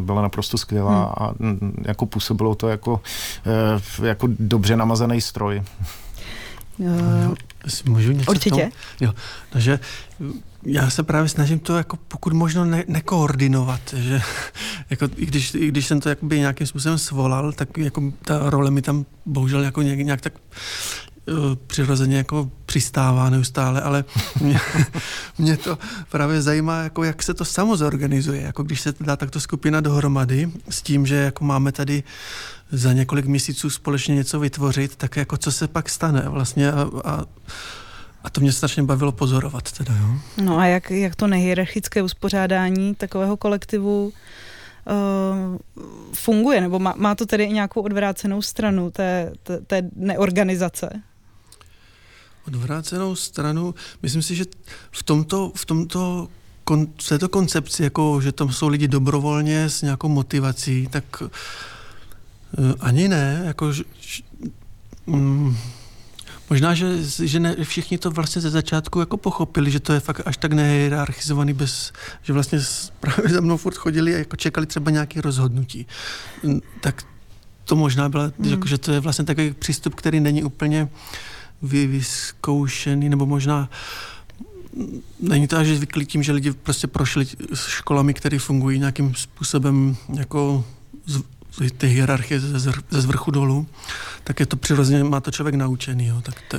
[0.00, 1.14] byla naprosto naprosto skvělá hmm.
[1.16, 3.00] a mm, jako působilo to jako,
[3.46, 5.62] eh, jako dobře namazaný stroj.
[6.78, 7.34] Uh,
[7.84, 8.70] můžu něco Určitě.
[9.00, 9.12] Jo,
[9.50, 9.80] takže
[10.64, 14.20] já se právě snažím to jako pokud možno ne, nekoordinovat, že
[14.90, 18.70] jako, i, když, i když jsem to jakoby nějakým způsobem svolal, tak jako ta role
[18.70, 21.09] mi tam bohužel jako nějak, nějak tak Eh,
[21.66, 24.04] přirozeně jako přistává neustále, ale
[24.40, 24.60] mě,
[25.38, 25.78] mě to
[26.10, 30.50] právě zajímá, jako jak se to samo zorganizuje, jako když se dá takto skupina dohromady
[30.70, 32.02] s tím, že jako máme tady
[32.72, 37.24] za několik měsíců společně něco vytvořit, tak jako co se pak stane vlastně a, a
[38.24, 40.14] a to mě strašně bavilo pozorovat teda, jo.
[40.44, 44.12] No a jak, jak to nehierarchické uspořádání takového kolektivu uh,
[46.14, 51.02] funguje, nebo má, má to tedy i nějakou odvrácenou stranu té, té, té neorganizace?
[52.46, 54.44] Odvrácenou stranu, myslím si, že
[54.90, 56.28] v tomto, v tomto
[56.64, 61.28] kon, v této koncepci, jako, že tam jsou lidi dobrovolně s nějakou motivací, tak uh,
[62.80, 63.84] ani ne, jako, že,
[65.06, 65.56] um,
[66.50, 70.20] Možná, že, že ne, všichni to vlastně ze začátku jako pochopili, že to je fakt
[70.26, 72.58] až tak nehierarchizovaný, bez, že vlastně
[73.00, 75.86] právě za mnou furt chodili a jako čekali třeba nějaké rozhodnutí.
[76.80, 77.02] Tak
[77.64, 78.50] to možná byla, mm.
[78.50, 80.88] jako, že to je vlastně takový přístup, který není úplně uh,
[81.62, 83.70] vyzkoušený, nebo možná
[85.20, 90.64] není to až zvyklý tím, že lidi prostě prošli školami, které fungují nějakým způsobem jako
[91.06, 91.22] z,
[91.78, 93.66] ty hierarchie ze, ze zvrchu dolů,
[94.24, 96.06] tak je to přirozeně, má to člověk naučený.
[96.06, 96.58] Jo, tak to,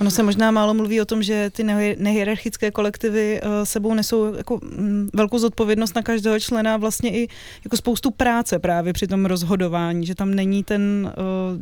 [0.00, 1.64] Ono se možná málo mluví o tom, že ty
[1.98, 7.28] nehierarchické kolektivy uh, sebou nesou jako mm, velkou zodpovědnost na každého člena, vlastně i
[7.64, 11.56] jako spoustu práce právě při tom rozhodování, že tam není ten uh,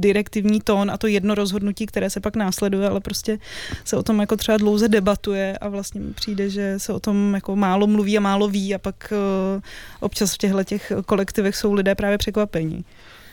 [0.00, 3.38] direktivní tón a to jedno rozhodnutí, které se pak následuje, ale prostě
[3.84, 7.56] se o tom jako třeba dlouze debatuje a vlastně přijde, že se o tom jako
[7.56, 9.12] málo mluví a málo ví a pak
[9.56, 9.62] uh,
[10.00, 12.84] občas v těchto těch kolektivech jsou lidé právě překvapení.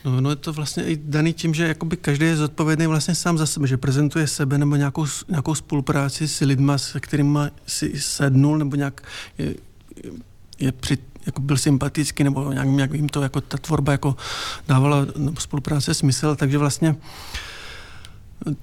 [0.05, 3.37] No, no je to vlastně i daný tím, že jakoby každý je zodpovědný vlastně sám
[3.37, 8.57] za sebe, že prezentuje sebe nebo nějakou, nějakou spolupráci s lidma, se kterými si sednul
[8.57, 9.01] nebo nějak
[9.37, 9.55] je,
[10.59, 14.15] je při, jako byl sympatický nebo nějak, nějak jim to jako ta tvorba jako
[14.67, 16.95] dávala nebo spolupráce smysl, takže vlastně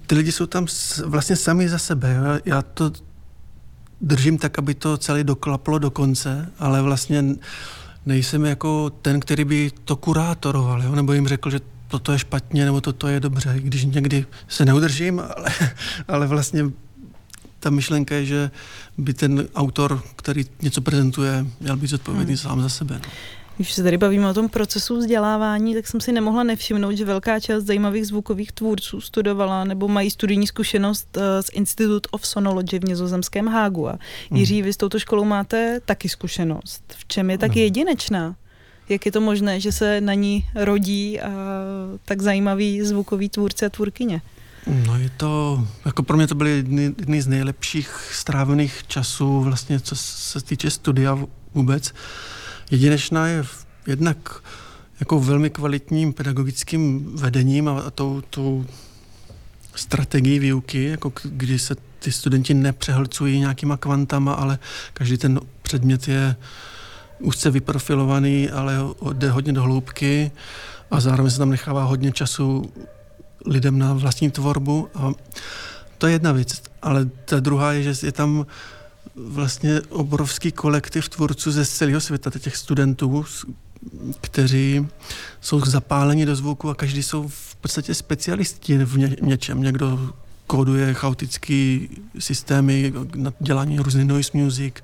[0.07, 0.67] Ty lidi jsou tam
[1.05, 2.09] vlastně sami za sebe.
[2.13, 2.93] Já, já to
[4.01, 7.25] držím tak, aby to celé doklaplo do konce, ale vlastně
[8.09, 10.95] nejsem jako ten, který by to kurátoroval, jo?
[10.95, 15.21] nebo jim řekl, že toto je špatně, nebo toto je dobře, když někdy se neudržím,
[15.37, 15.51] ale,
[16.09, 16.65] ale vlastně
[17.61, 18.51] ta myšlenka je, že
[18.99, 22.43] by ten autor, který něco prezentuje, měl být zodpovědný hmm.
[22.43, 23.01] sám za sebe.
[23.05, 23.11] No.
[23.59, 27.41] Když se tady bavíme o tom procesu vzdělávání, tak jsem si nemohla nevšimnout, že velká
[27.41, 32.85] část zajímavých zvukových tvůrců studovala nebo mají studijní zkušenost eh, z Institute of Sonology v
[32.85, 33.89] nizozemském Hágu.
[33.89, 33.99] A
[34.31, 36.83] Jiří, vy s touto školou máte taky zkušenost.
[36.99, 38.37] V čem je tak jedinečná?
[38.89, 41.31] Jak je to možné, že se na ní rodí a
[42.05, 44.23] tak zajímavý zvukový tvůrce a tvůrkyně?
[44.87, 49.81] No je to, jako pro mě to byly jedny, jedny z nejlepších strávených časů vlastně,
[49.81, 51.19] co se týče studia
[51.55, 51.93] vůbec.
[52.71, 53.45] Jedinečná je
[53.87, 54.43] jednak
[55.01, 58.67] jako velmi kvalitním pedagogickým vedením a, a tou, tou
[59.75, 64.59] strategií výuky, jako kdy se ty studenti nepřehlcují nějakýma kvantama, ale
[64.93, 66.37] každý ten předmět je
[67.19, 68.75] úzce vyprofilovaný, ale
[69.13, 70.31] jde hodně do hloubky
[70.91, 72.73] a zároveň se tam nechává hodně času
[73.47, 74.89] lidem na vlastní tvorbu.
[74.95, 75.13] A
[75.99, 76.63] to je jedna věc.
[76.83, 78.47] Ale ta druhá je, že je tam
[79.27, 83.25] vlastně obrovský kolektiv tvůrců ze celého světa, těch studentů,
[84.21, 84.87] kteří
[85.41, 89.63] jsou zapáleni do zvuku a každý jsou v podstatě specialisti v ně, něčem.
[89.63, 90.13] Někdo
[90.47, 94.75] kóduje chaotický systémy na dělání různých noise music,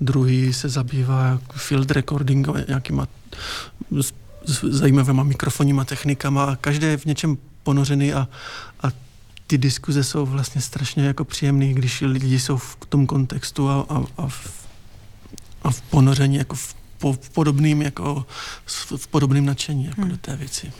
[0.00, 3.08] druhý se zabývá field recording, nějakýma
[4.62, 8.28] zajímavýma mikrofonníma technikama a každý je v něčem ponořený a,
[8.82, 8.88] a
[9.46, 14.04] ty diskuze jsou vlastně strašně jako příjemný, když lidi jsou v tom kontextu a, a,
[14.16, 14.66] a, v,
[15.62, 18.26] a v ponoření jako v, po, v podobným jako
[18.96, 20.10] v podobným nadšení jako hmm.
[20.10, 20.72] do té věci.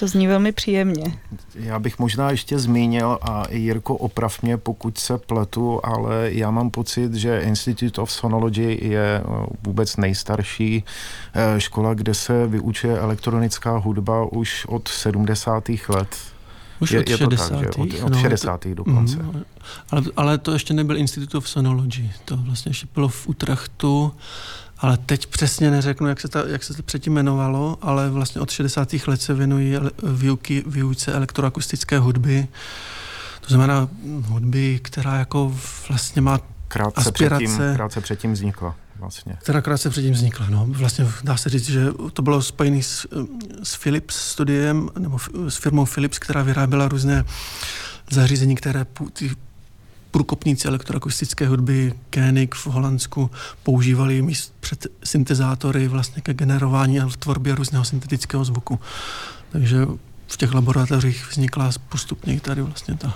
[0.00, 1.18] To zní velmi příjemně.
[1.54, 6.70] Já bych možná ještě zmínil, a Jirko, oprav mě, pokud se pletu, ale já mám
[6.70, 10.84] pocit, že Institute of Sonology je eh, vůbec nejstarší
[11.34, 15.68] eh, škola, kde se vyučuje elektronická hudba už od 70.
[15.88, 16.16] let.
[16.80, 17.48] Už je, od je 60.
[17.48, 17.68] Tak, že?
[17.68, 18.60] Od, od no, 60.
[18.60, 19.16] To, dokonce.
[19.16, 19.44] Mm,
[19.90, 22.10] ale, ale to ještě nebyl Institute of Sonology.
[22.24, 24.12] To vlastně ještě bylo v Utrachtu
[24.80, 28.50] ale teď přesně neřeknu, jak se, ta, jak se to předtím jmenovalo, ale vlastně od
[28.50, 28.88] 60.
[29.06, 32.48] let se věnují výuky, výuce elektroakustické hudby.
[33.40, 33.88] To znamená
[34.26, 35.56] hudby, která jako
[35.88, 37.44] vlastně má krátce aspirace.
[37.44, 39.36] Předtím, krátce předtím vznikla vlastně.
[39.40, 40.66] Která krátce předtím vznikla, no.
[40.68, 43.06] Vlastně dá se říct, že to bylo spojené s,
[43.62, 47.24] s Philips studiem, nebo s firmou Philips, která vyráběla různé
[48.10, 49.30] zařízení, které ty
[50.10, 53.30] průkopníci elektroakustické hudby Koenig v Holandsku
[53.62, 58.80] používali míst před syntezátory vlastně ke generování a tvorbě různého syntetického zvuku.
[59.52, 59.86] Takže
[60.26, 63.14] v těch laboratořích vznikla postupně tady vlastně ta,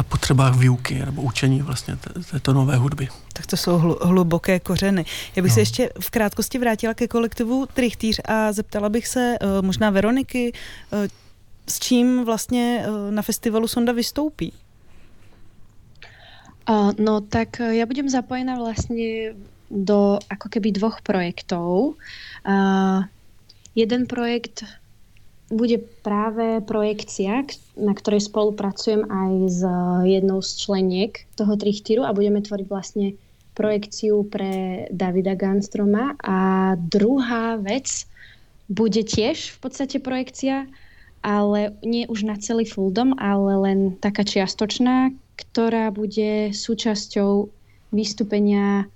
[0.00, 1.96] ta potřeba výuky nebo učení vlastně
[2.30, 3.08] této nové hudby.
[3.32, 5.04] Tak to jsou hluboké kořeny.
[5.36, 5.54] Já bych no.
[5.54, 10.52] se ještě v krátkosti vrátila ke kolektivu Trichtýř a zeptala bych se uh, možná Veroniky,
[10.52, 10.98] uh,
[11.68, 14.52] s čím vlastně uh, na festivalu Sonda vystoupí?
[16.98, 19.34] No tak ja budem zapojená vlastne
[19.66, 21.98] do ako keby dvoch projektov.
[22.46, 23.02] Uh,
[23.74, 24.62] jeden projekt
[25.50, 27.42] bude práve projekcia,
[27.74, 29.60] na ktorej spolupracujem aj s
[30.06, 33.18] jednou z členiek toho trichtíru a budeme tvoriť vlastne
[33.58, 36.14] projekciu pre Davida Ganstroma.
[36.22, 36.38] A
[36.78, 38.06] druhá vec
[38.70, 40.70] bude tiež v podstate projekcia,
[41.20, 47.50] ale nie už na celý full dom, ale len taká čiastočná, ktorá bude súčasťou
[47.90, 48.86] vystúpenia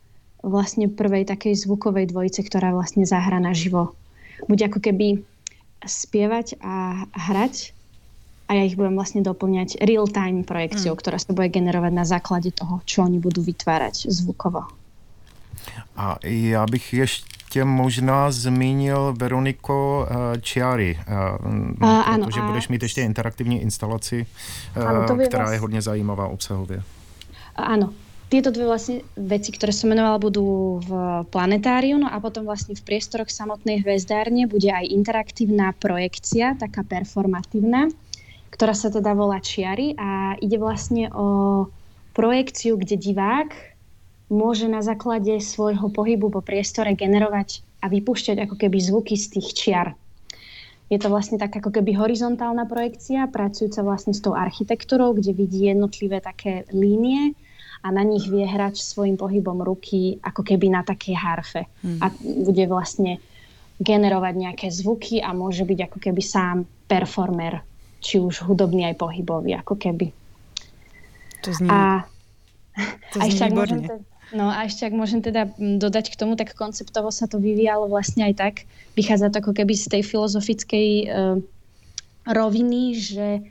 [0.47, 3.99] vlastne prvej takej zvukovej dvojice, ktorá vlastne zahra naživo.
[4.47, 5.25] Bude ako keby
[5.87, 7.73] spievať a hrať
[8.44, 11.01] a ja ich budem vlastne doplňať real-time projekciou, mm.
[11.01, 14.68] ktorá sa bude generovať na základe toho, čo oni budú vytvárať zvukovo.
[15.97, 21.47] A já bych ještě možná zmínil Veroniko uh, Čiary, uh,
[21.83, 22.47] uh, ano, protože a...
[22.47, 24.27] budeš mít ještě interaktivní instalaci,
[24.77, 25.53] uh, ano, která vás...
[25.53, 26.83] je hodně zajímavá obsahově.
[27.57, 27.94] Áno,
[28.35, 30.90] tieto dve vlastne veci, ktoré som menovala, budú v
[31.31, 37.94] planetáriu, no a potom vlastne v priestoroch samotnej hvezdárne bude aj interaktívna projekcia, taká performatívna,
[38.51, 41.27] ktorá sa teda volá Čiary a ide vlastne o
[42.11, 43.55] projekciu, kde divák
[44.35, 49.49] môže na základe svojho pohybu po priestore generovať a vypúšťať ako keby zvuky z tých
[49.55, 49.95] čiar.
[50.91, 55.70] Je to vlastne tak ako keby horizontálna projekcia, pracujúca vlastne s tou architektúrou, kde vidí
[55.70, 57.39] jednotlivé také línie
[57.85, 61.68] a na nich vie hrať svojim pohybom ruky ako keby na takej harfe.
[61.85, 62.01] Hmm.
[62.01, 63.20] A bude vlastne
[63.76, 67.61] generovať nejaké zvuky a môže byť ako keby sám performer
[68.01, 70.12] či už hudobný aj pohybový, ako keby.
[71.45, 72.05] To zní, a,
[73.12, 73.97] to zní a ešte, môžem teda,
[74.32, 78.28] no a ešte ak môžem teda dodať k tomu, tak konceptovo sa to vyvíjalo vlastne
[78.28, 78.55] aj tak,
[78.97, 81.37] vychádza to ako keby z tej filozofickej uh,
[82.28, 83.45] roviny, že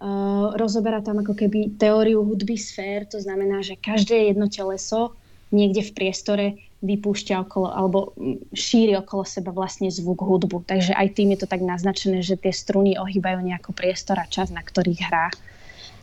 [0.00, 5.14] uh, rozoberá tam ako keby teóriu hudby sfér, to znamená, že každé jedno teleso
[5.52, 6.46] niekde v priestore
[6.80, 10.64] vypúšťa okolo, alebo mm, šíri okolo seba vlastne zvuk hudbu.
[10.64, 14.48] Takže aj tým je to tak naznačené, že tie struny ohýbajú nejako priestor a čas,
[14.48, 15.28] na ktorých hrá.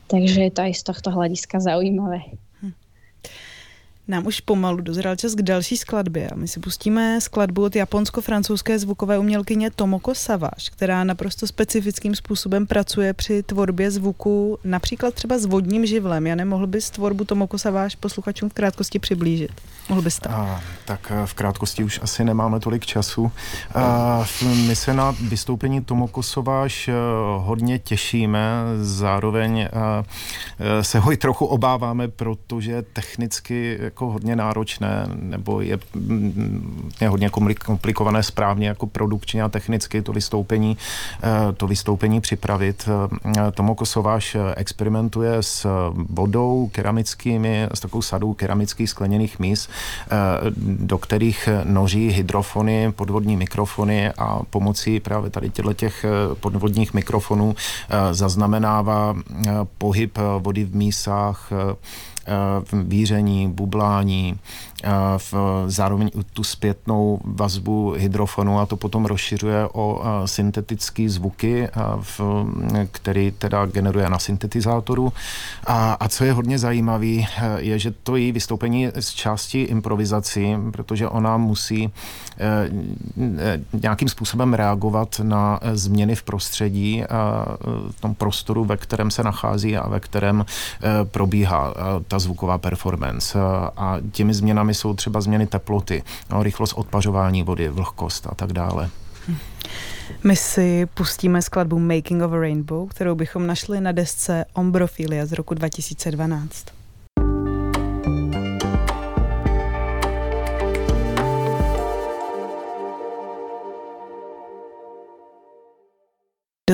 [0.08, 2.38] Takže je to aj z tohto hľadiska zaujímavé.
[4.10, 8.80] Nám už pomalu dozrál čas k další skladbě a my si pustíme skladbu od japonsko-francouzské
[8.80, 15.46] zvukové umělkyně Tomoko Savage, která naprosto specifickým způsobem pracuje při tvorbě zvuku, například třeba s
[15.46, 16.28] vodním živlem.
[16.28, 19.52] Já nemohl bys tvorbu Tomoko Savage posluchačům v krátkosti přiblížit?
[19.90, 20.32] Mohl bys to?
[20.32, 23.32] A, tak eh, v krátkosti už asi nemáme tolik času.
[23.76, 24.26] A,
[24.68, 26.94] my se na vystoupení Tomoko Savage eh,
[27.38, 30.04] hodně těšíme, zároveň a,
[30.60, 37.10] eh, se ho i trochu obáváme, protože technicky jako hodně náročné, nebo je, mm, je
[37.10, 37.30] hodně
[37.66, 40.78] komplikované správně jako produkčně a technicky to vystoupení,
[41.24, 42.90] eh, to vystoupení připravit.
[42.90, 45.66] Eh, Tomo Kosováš experimentuje s
[46.10, 50.14] vodou keramickými, s takovou sadou keramických skleněných míst, eh,
[50.62, 56.06] do kterých noří hydrofony, podvodní mikrofony a pomocí právě tady těch
[56.40, 57.56] podvodních mikrofonů
[58.12, 59.16] zaznamenává
[59.78, 61.52] pohyb vody v mísách,
[62.74, 64.40] víření, bublání,
[65.18, 65.34] v,
[65.68, 71.68] zároveň tu zpětnou vazbu hydrofonu a to potom rozšiřuje o syntetické zvuky,
[72.02, 72.22] v,
[72.92, 75.14] který teda generuje na syntetizátoru.
[75.68, 77.08] A, a co je hodně zajímavé,
[77.58, 81.90] je, že to její vystoupení z části improvizací, protože ona musí e,
[83.40, 87.46] e, nějakým způsobem reagovat na změny v prostředí, a
[87.92, 91.74] v tom prostoru, ve kterém se nachází a ve kterém e, probíhá
[92.08, 93.40] ta zvuková performance.
[93.78, 98.54] A těmi změnami změnami jsou třeba změny teploty, no, rychlost odpařování vody, vlhkost a tak
[98.54, 98.90] dále.
[100.24, 105.32] My si pustíme skladbu Making of a Rainbow, kterou bychom našli na desce Ombrophilia z
[105.32, 106.77] roku 2012.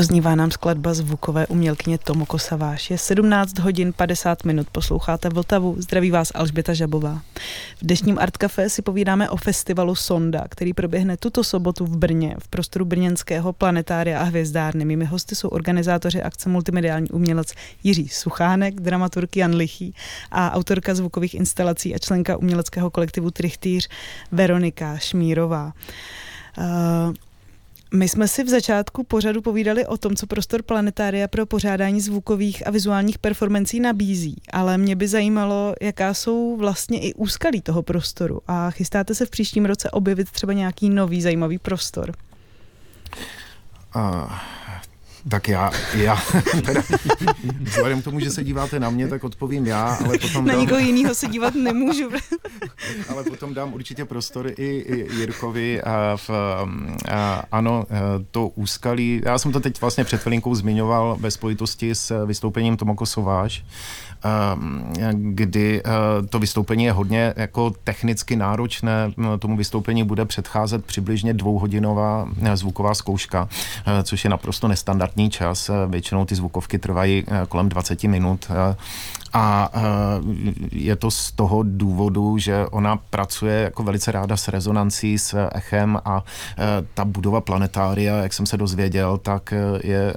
[0.04, 2.90] Doznívá nám skladba zvukové umělkyně Tomoko Saváš.
[2.90, 7.22] Je 17 hodin 50 minut, posloucháte Vltavu, zdraví vás Alžběta Žabová.
[7.82, 12.36] V dnešním Art Café si povídáme o festivalu Sonda, který proběhne tuto sobotu v Brně,
[12.40, 14.86] v prostoru brněnského planetária a hvězdárny.
[14.86, 19.96] Mými hosty jsou organizátoři akce Multimediální umělec Jiří Suchánek, dramaturg Jan Lichý
[20.32, 23.90] a autorka zvukových instalací a členka uměleckého kolektivu Trichtýř
[24.32, 25.74] Veronika Šmírová.
[26.58, 27.14] Uh,
[27.96, 32.68] my jsme si v začátku pořadu povídali o tom, co prostor planetária pro pořádání zvukových
[32.68, 38.42] a vizuálních performancí nabízí, ale mě by zajímalo, jaká jsou vlastně i úskalí toho prostoru
[38.48, 42.14] a chystáte se v příštím roce objevit třeba nějaký nový zajímavý prostor?
[45.30, 46.18] Tak já, já
[46.66, 46.82] teda,
[47.62, 50.62] vzhledem k tomu, že se díváte na mě, tak odpovím já, ale potom Na dám,
[50.62, 52.10] nikoho jiného se dívat nemůžu.
[53.10, 55.82] ale potom dám určitě prostor i, i Jirkovi.
[55.82, 56.30] A v,
[57.12, 57.86] a ano,
[58.32, 63.06] to úskalí, já jsem to teď vlastně před chvilinkou zmiňoval ve spojitosti s vystoupením Tomoko
[63.06, 63.66] Sováš,
[65.14, 65.82] kdy
[66.30, 69.12] to vystoupení je hodně jako technicky náročné.
[69.40, 73.50] Tomu vystoupení bude předcházet přibližně dvouhodinová zvuková zkouška,
[74.04, 75.72] což je naprosto nestandardní čas.
[75.88, 78.48] Většinou ty zvukovky trvají kolem 20 minut
[79.34, 79.80] a eh,
[80.72, 86.00] je to z toho důvodu, že ona pracuje jako velice ráda s rezonancí, s echem
[86.06, 86.24] a
[86.58, 86.64] eh,
[86.94, 90.14] ta budova planetária, jak jsem se dozvěděl, tak eh, je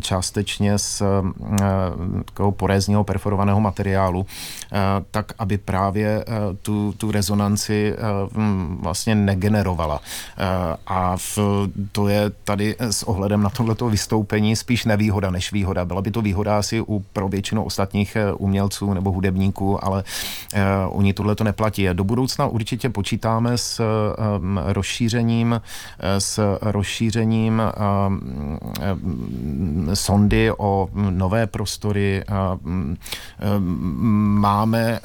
[0.00, 1.02] částečně z
[2.24, 4.26] takového porézního perforovaného materiálu,
[5.10, 6.24] tak aby právě
[6.62, 7.94] tu, tu rezonanci
[8.80, 10.00] vlastně negenerovala.
[10.86, 11.38] A v,
[11.92, 15.84] to je tady s ohledem na tohleto vystoupení spíš nevýhoda než výhoda.
[15.84, 20.04] Byla by to výhoda asi u, pro většinu ostatních umělců umělců nebo hudebníků, ale
[20.88, 21.88] uh, u ní tohle to neplatí.
[21.92, 25.60] Do budoucna určitě počítáme s um, rozšířením,
[25.98, 28.58] eh, s rozšířením um,
[29.94, 32.24] sondy o nové prostory.
[32.64, 32.96] Um,
[34.40, 35.00] máme,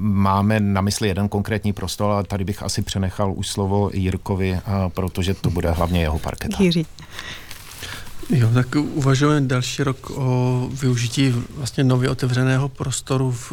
[0.00, 5.34] máme na mysli jeden konkrétní prostor, ale tady bych asi přenechal už slovo Jirkovi, protože
[5.34, 6.56] to bude hlavně jeho parketa.
[6.60, 6.86] Jiří.
[8.30, 13.52] Jo, tak uvažujeme další rok o využití vlastně nově otevřeného prostoru v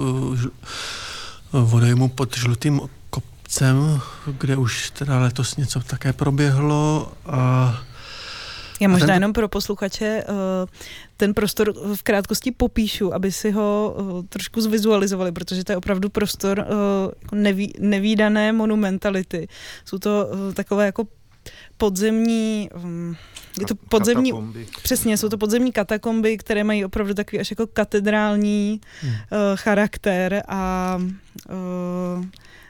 [1.52, 4.02] vodojmu pod žlutým kopcem,
[4.40, 7.74] kde už teda letos něco také proběhlo a
[8.82, 9.14] Já možná ten...
[9.14, 10.36] jenom pro posluchače uh,
[11.18, 16.10] ten prostor v krátkosti popíšu, aby si ho uh, trošku zvizualizovali, protože to je opravdu
[16.10, 16.66] prostor uh,
[17.22, 19.48] jako neví, nevýdané monumentality.
[19.86, 21.08] Jsou to takové jako
[21.78, 23.16] podzemní um,
[23.60, 24.68] je to podzemní, katakomby.
[24.84, 29.12] přesně, jsou to podzemní katakomby, které mají opravdu takový až jako katedrální hmm.
[29.12, 29.18] uh,
[29.56, 30.96] charakter a
[31.50, 32.26] uh,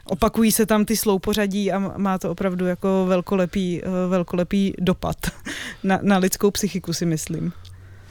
[0.05, 5.17] opakují se tam ty sloupořadí a má to opravdu jako velkolepý, uh, velkolepý dopad
[5.83, 7.53] na, na lidskou psychiku, si myslím.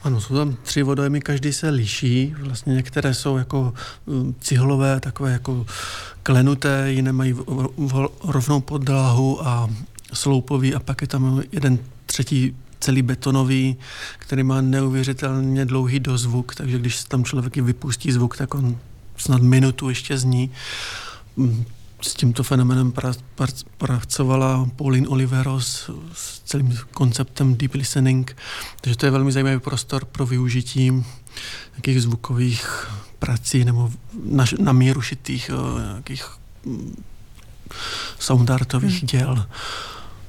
[0.03, 2.35] Ano, jsou tam tři vodojemy, každý se liší.
[2.39, 3.73] Vlastně některé jsou jako
[4.39, 5.65] cihlové, takové jako
[6.23, 7.35] klenuté, jiné mají
[8.23, 9.69] rovnou podlahu a
[10.13, 13.77] sloupový a pak je tam jeden třetí celý betonový,
[14.17, 18.77] který má neuvěřitelně dlouhý dozvuk, takže když tam člověk vypustí zvuk, tak on
[19.17, 20.51] snad minutu ještě zní.
[21.37, 21.65] Mm,
[22.01, 22.93] s tímto fenomenem
[23.77, 28.37] pracovala Pauline Oliveros s celým konceptem deep listening,
[28.81, 31.05] takže to je velmi zajímavý prostor pro využití
[31.71, 32.87] nějakých zvukových
[33.19, 33.91] prací nebo
[34.23, 36.25] na, na míru šitých eh, nějakých
[36.65, 37.03] mm,
[38.19, 39.07] soundartových hmm.
[39.07, 39.45] děl.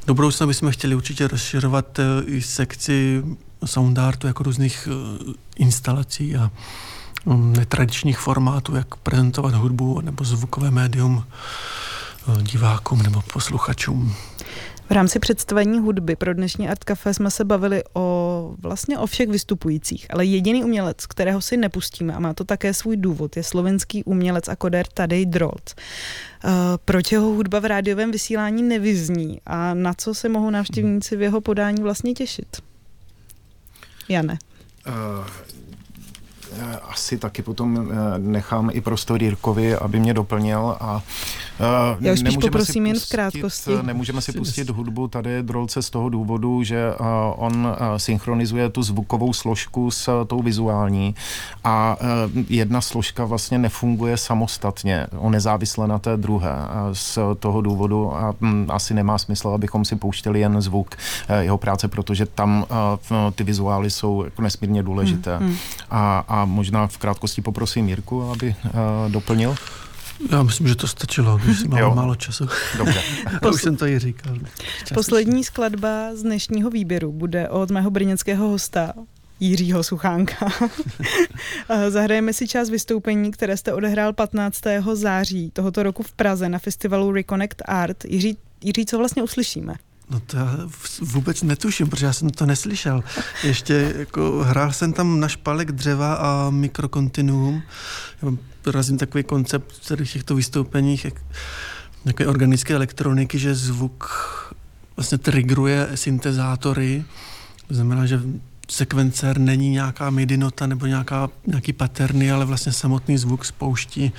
[0.06, 3.22] Do budoucna bychom chtěli určitě rozšiřovat eh, i sekci
[3.64, 6.50] soundartu jako různých eh, instalací a
[7.24, 14.14] mm, netradičních formátů, jak prezentovat hudbu nebo zvukové médium eh, divákům nebo posluchačům.
[14.88, 19.28] V rámci představení hudby pro dnešní Art Café jsme se bavili o vlastně o všech
[19.28, 24.04] vystupujících, ale jediný umělec, kterého si nepustíme a má to také svůj důvod, je slovenský
[24.04, 25.74] umělec a koder Tadej Drolt.
[26.44, 26.50] Uh,
[26.84, 31.40] proč jeho hudba v rádiovém vysílání nevyzní a na co se mohou návštěvníci v jeho
[31.40, 32.62] podání vlastně těšit?
[34.08, 34.38] Jane.
[34.86, 35.26] Uh,
[36.52, 41.00] Eh, asi taky potom eh, nechám i prostor Jirkovi, aby mě doplnil a uh,
[42.00, 43.70] Já už spíš poprosím pustit, jen v krátkosti.
[43.82, 48.82] Nemůžeme si pustit hudbu tady Drolce z toho důvodu, že uh, on uh, synchronizuje tu
[48.82, 51.14] zvukovou složku s uh, tou vizuální
[51.64, 56.50] a uh, jedna složka vlastně nefunguje samostatně, o nezávisle na té druhé.
[56.50, 60.94] Uh, z toho důvodu a, um, asi nemá smysl, abychom si pouštěli jen zvuk
[61.30, 62.66] uh, jeho práce, protože tam
[63.10, 65.36] uh, ty vizuály jsou jako nesmírně důležité.
[65.36, 65.56] Hmm, hmm.
[65.90, 69.54] A, a možná v krátkosti poprosím Jirku, aby uh, doplnil.
[70.30, 72.48] Já myslím, že to stačilo, když jsem málo, málo času.
[72.78, 73.00] Dobře.
[73.40, 74.36] Posl- už jsem to i říkal.
[74.94, 78.92] Poslední skladba z dnešního výběru bude od mého brněnského hosta,
[79.40, 80.48] Jiřího Suchánka.
[81.88, 84.60] Zahrajeme si část vystoupení, které jste odehrál 15.
[84.92, 88.04] září tohoto roku v Praze na festivalu Reconnect Art.
[88.04, 89.74] Jiří, Jiří co vlastně uslyšíme?
[90.10, 90.58] No to já
[91.00, 93.04] vůbec netuším, protože já jsem to neslyšel.
[93.44, 97.62] Ještě jako hrál jsem tam na špalek dřeva a mikrokontinuum.
[98.66, 101.06] Razím takový koncept v těchto vystoupeních,
[102.04, 104.04] nějaké organické elektroniky, že zvuk
[104.96, 107.04] vlastně triggeruje syntezátory.
[107.68, 108.20] To znamená, že
[108.68, 114.12] sekvencer není nějaká MIDI nota nebo nějaká, nějaký paterny, ale vlastně samotný zvuk spouští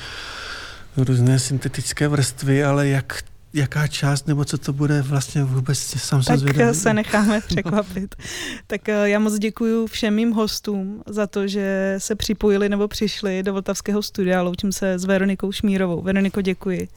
[0.97, 3.23] různé syntetické vrstvy, ale jak
[3.53, 8.15] jaká část nebo co to bude vlastně vůbec sám tak jsem Tak se necháme překvapit.
[8.67, 13.43] tak eh, já moc děkuji všem mým hostům za to, že se připojili nebo přišli
[13.43, 14.41] do Vltavského studia.
[14.41, 16.01] Loučím se s Veronikou Šmírovou.
[16.01, 16.87] Veroniko, děkuji.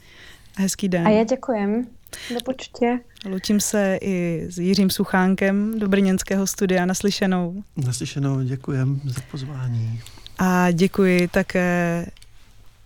[0.56, 1.06] Hezký den.
[1.06, 1.86] A já děkujem.
[2.34, 3.00] Do počtě.
[3.26, 6.86] Loučím se i s Jiřím Suchánkem do Brněnského studia.
[6.86, 7.62] Naslyšenou.
[7.76, 10.00] Naslyšenou, děkujem za pozvání.
[10.38, 12.06] A děkuji také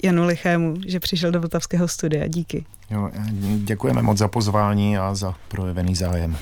[0.05, 2.27] Janu Lichému, že přišel do Vltavského studia.
[2.27, 2.65] Díky.
[2.91, 3.11] Jo,
[3.57, 6.37] děkujeme moc za pozvání a za projevený zájem.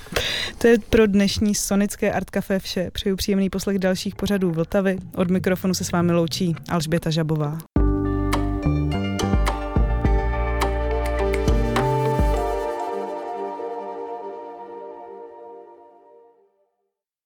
[0.58, 2.90] to je pro dnešní Sonické Art Café vše.
[2.90, 4.98] Přeju příjemný poslech dalších pořadů Vltavy.
[5.14, 7.58] Od mikrofonu se s vámi loučí Alžběta Žabová.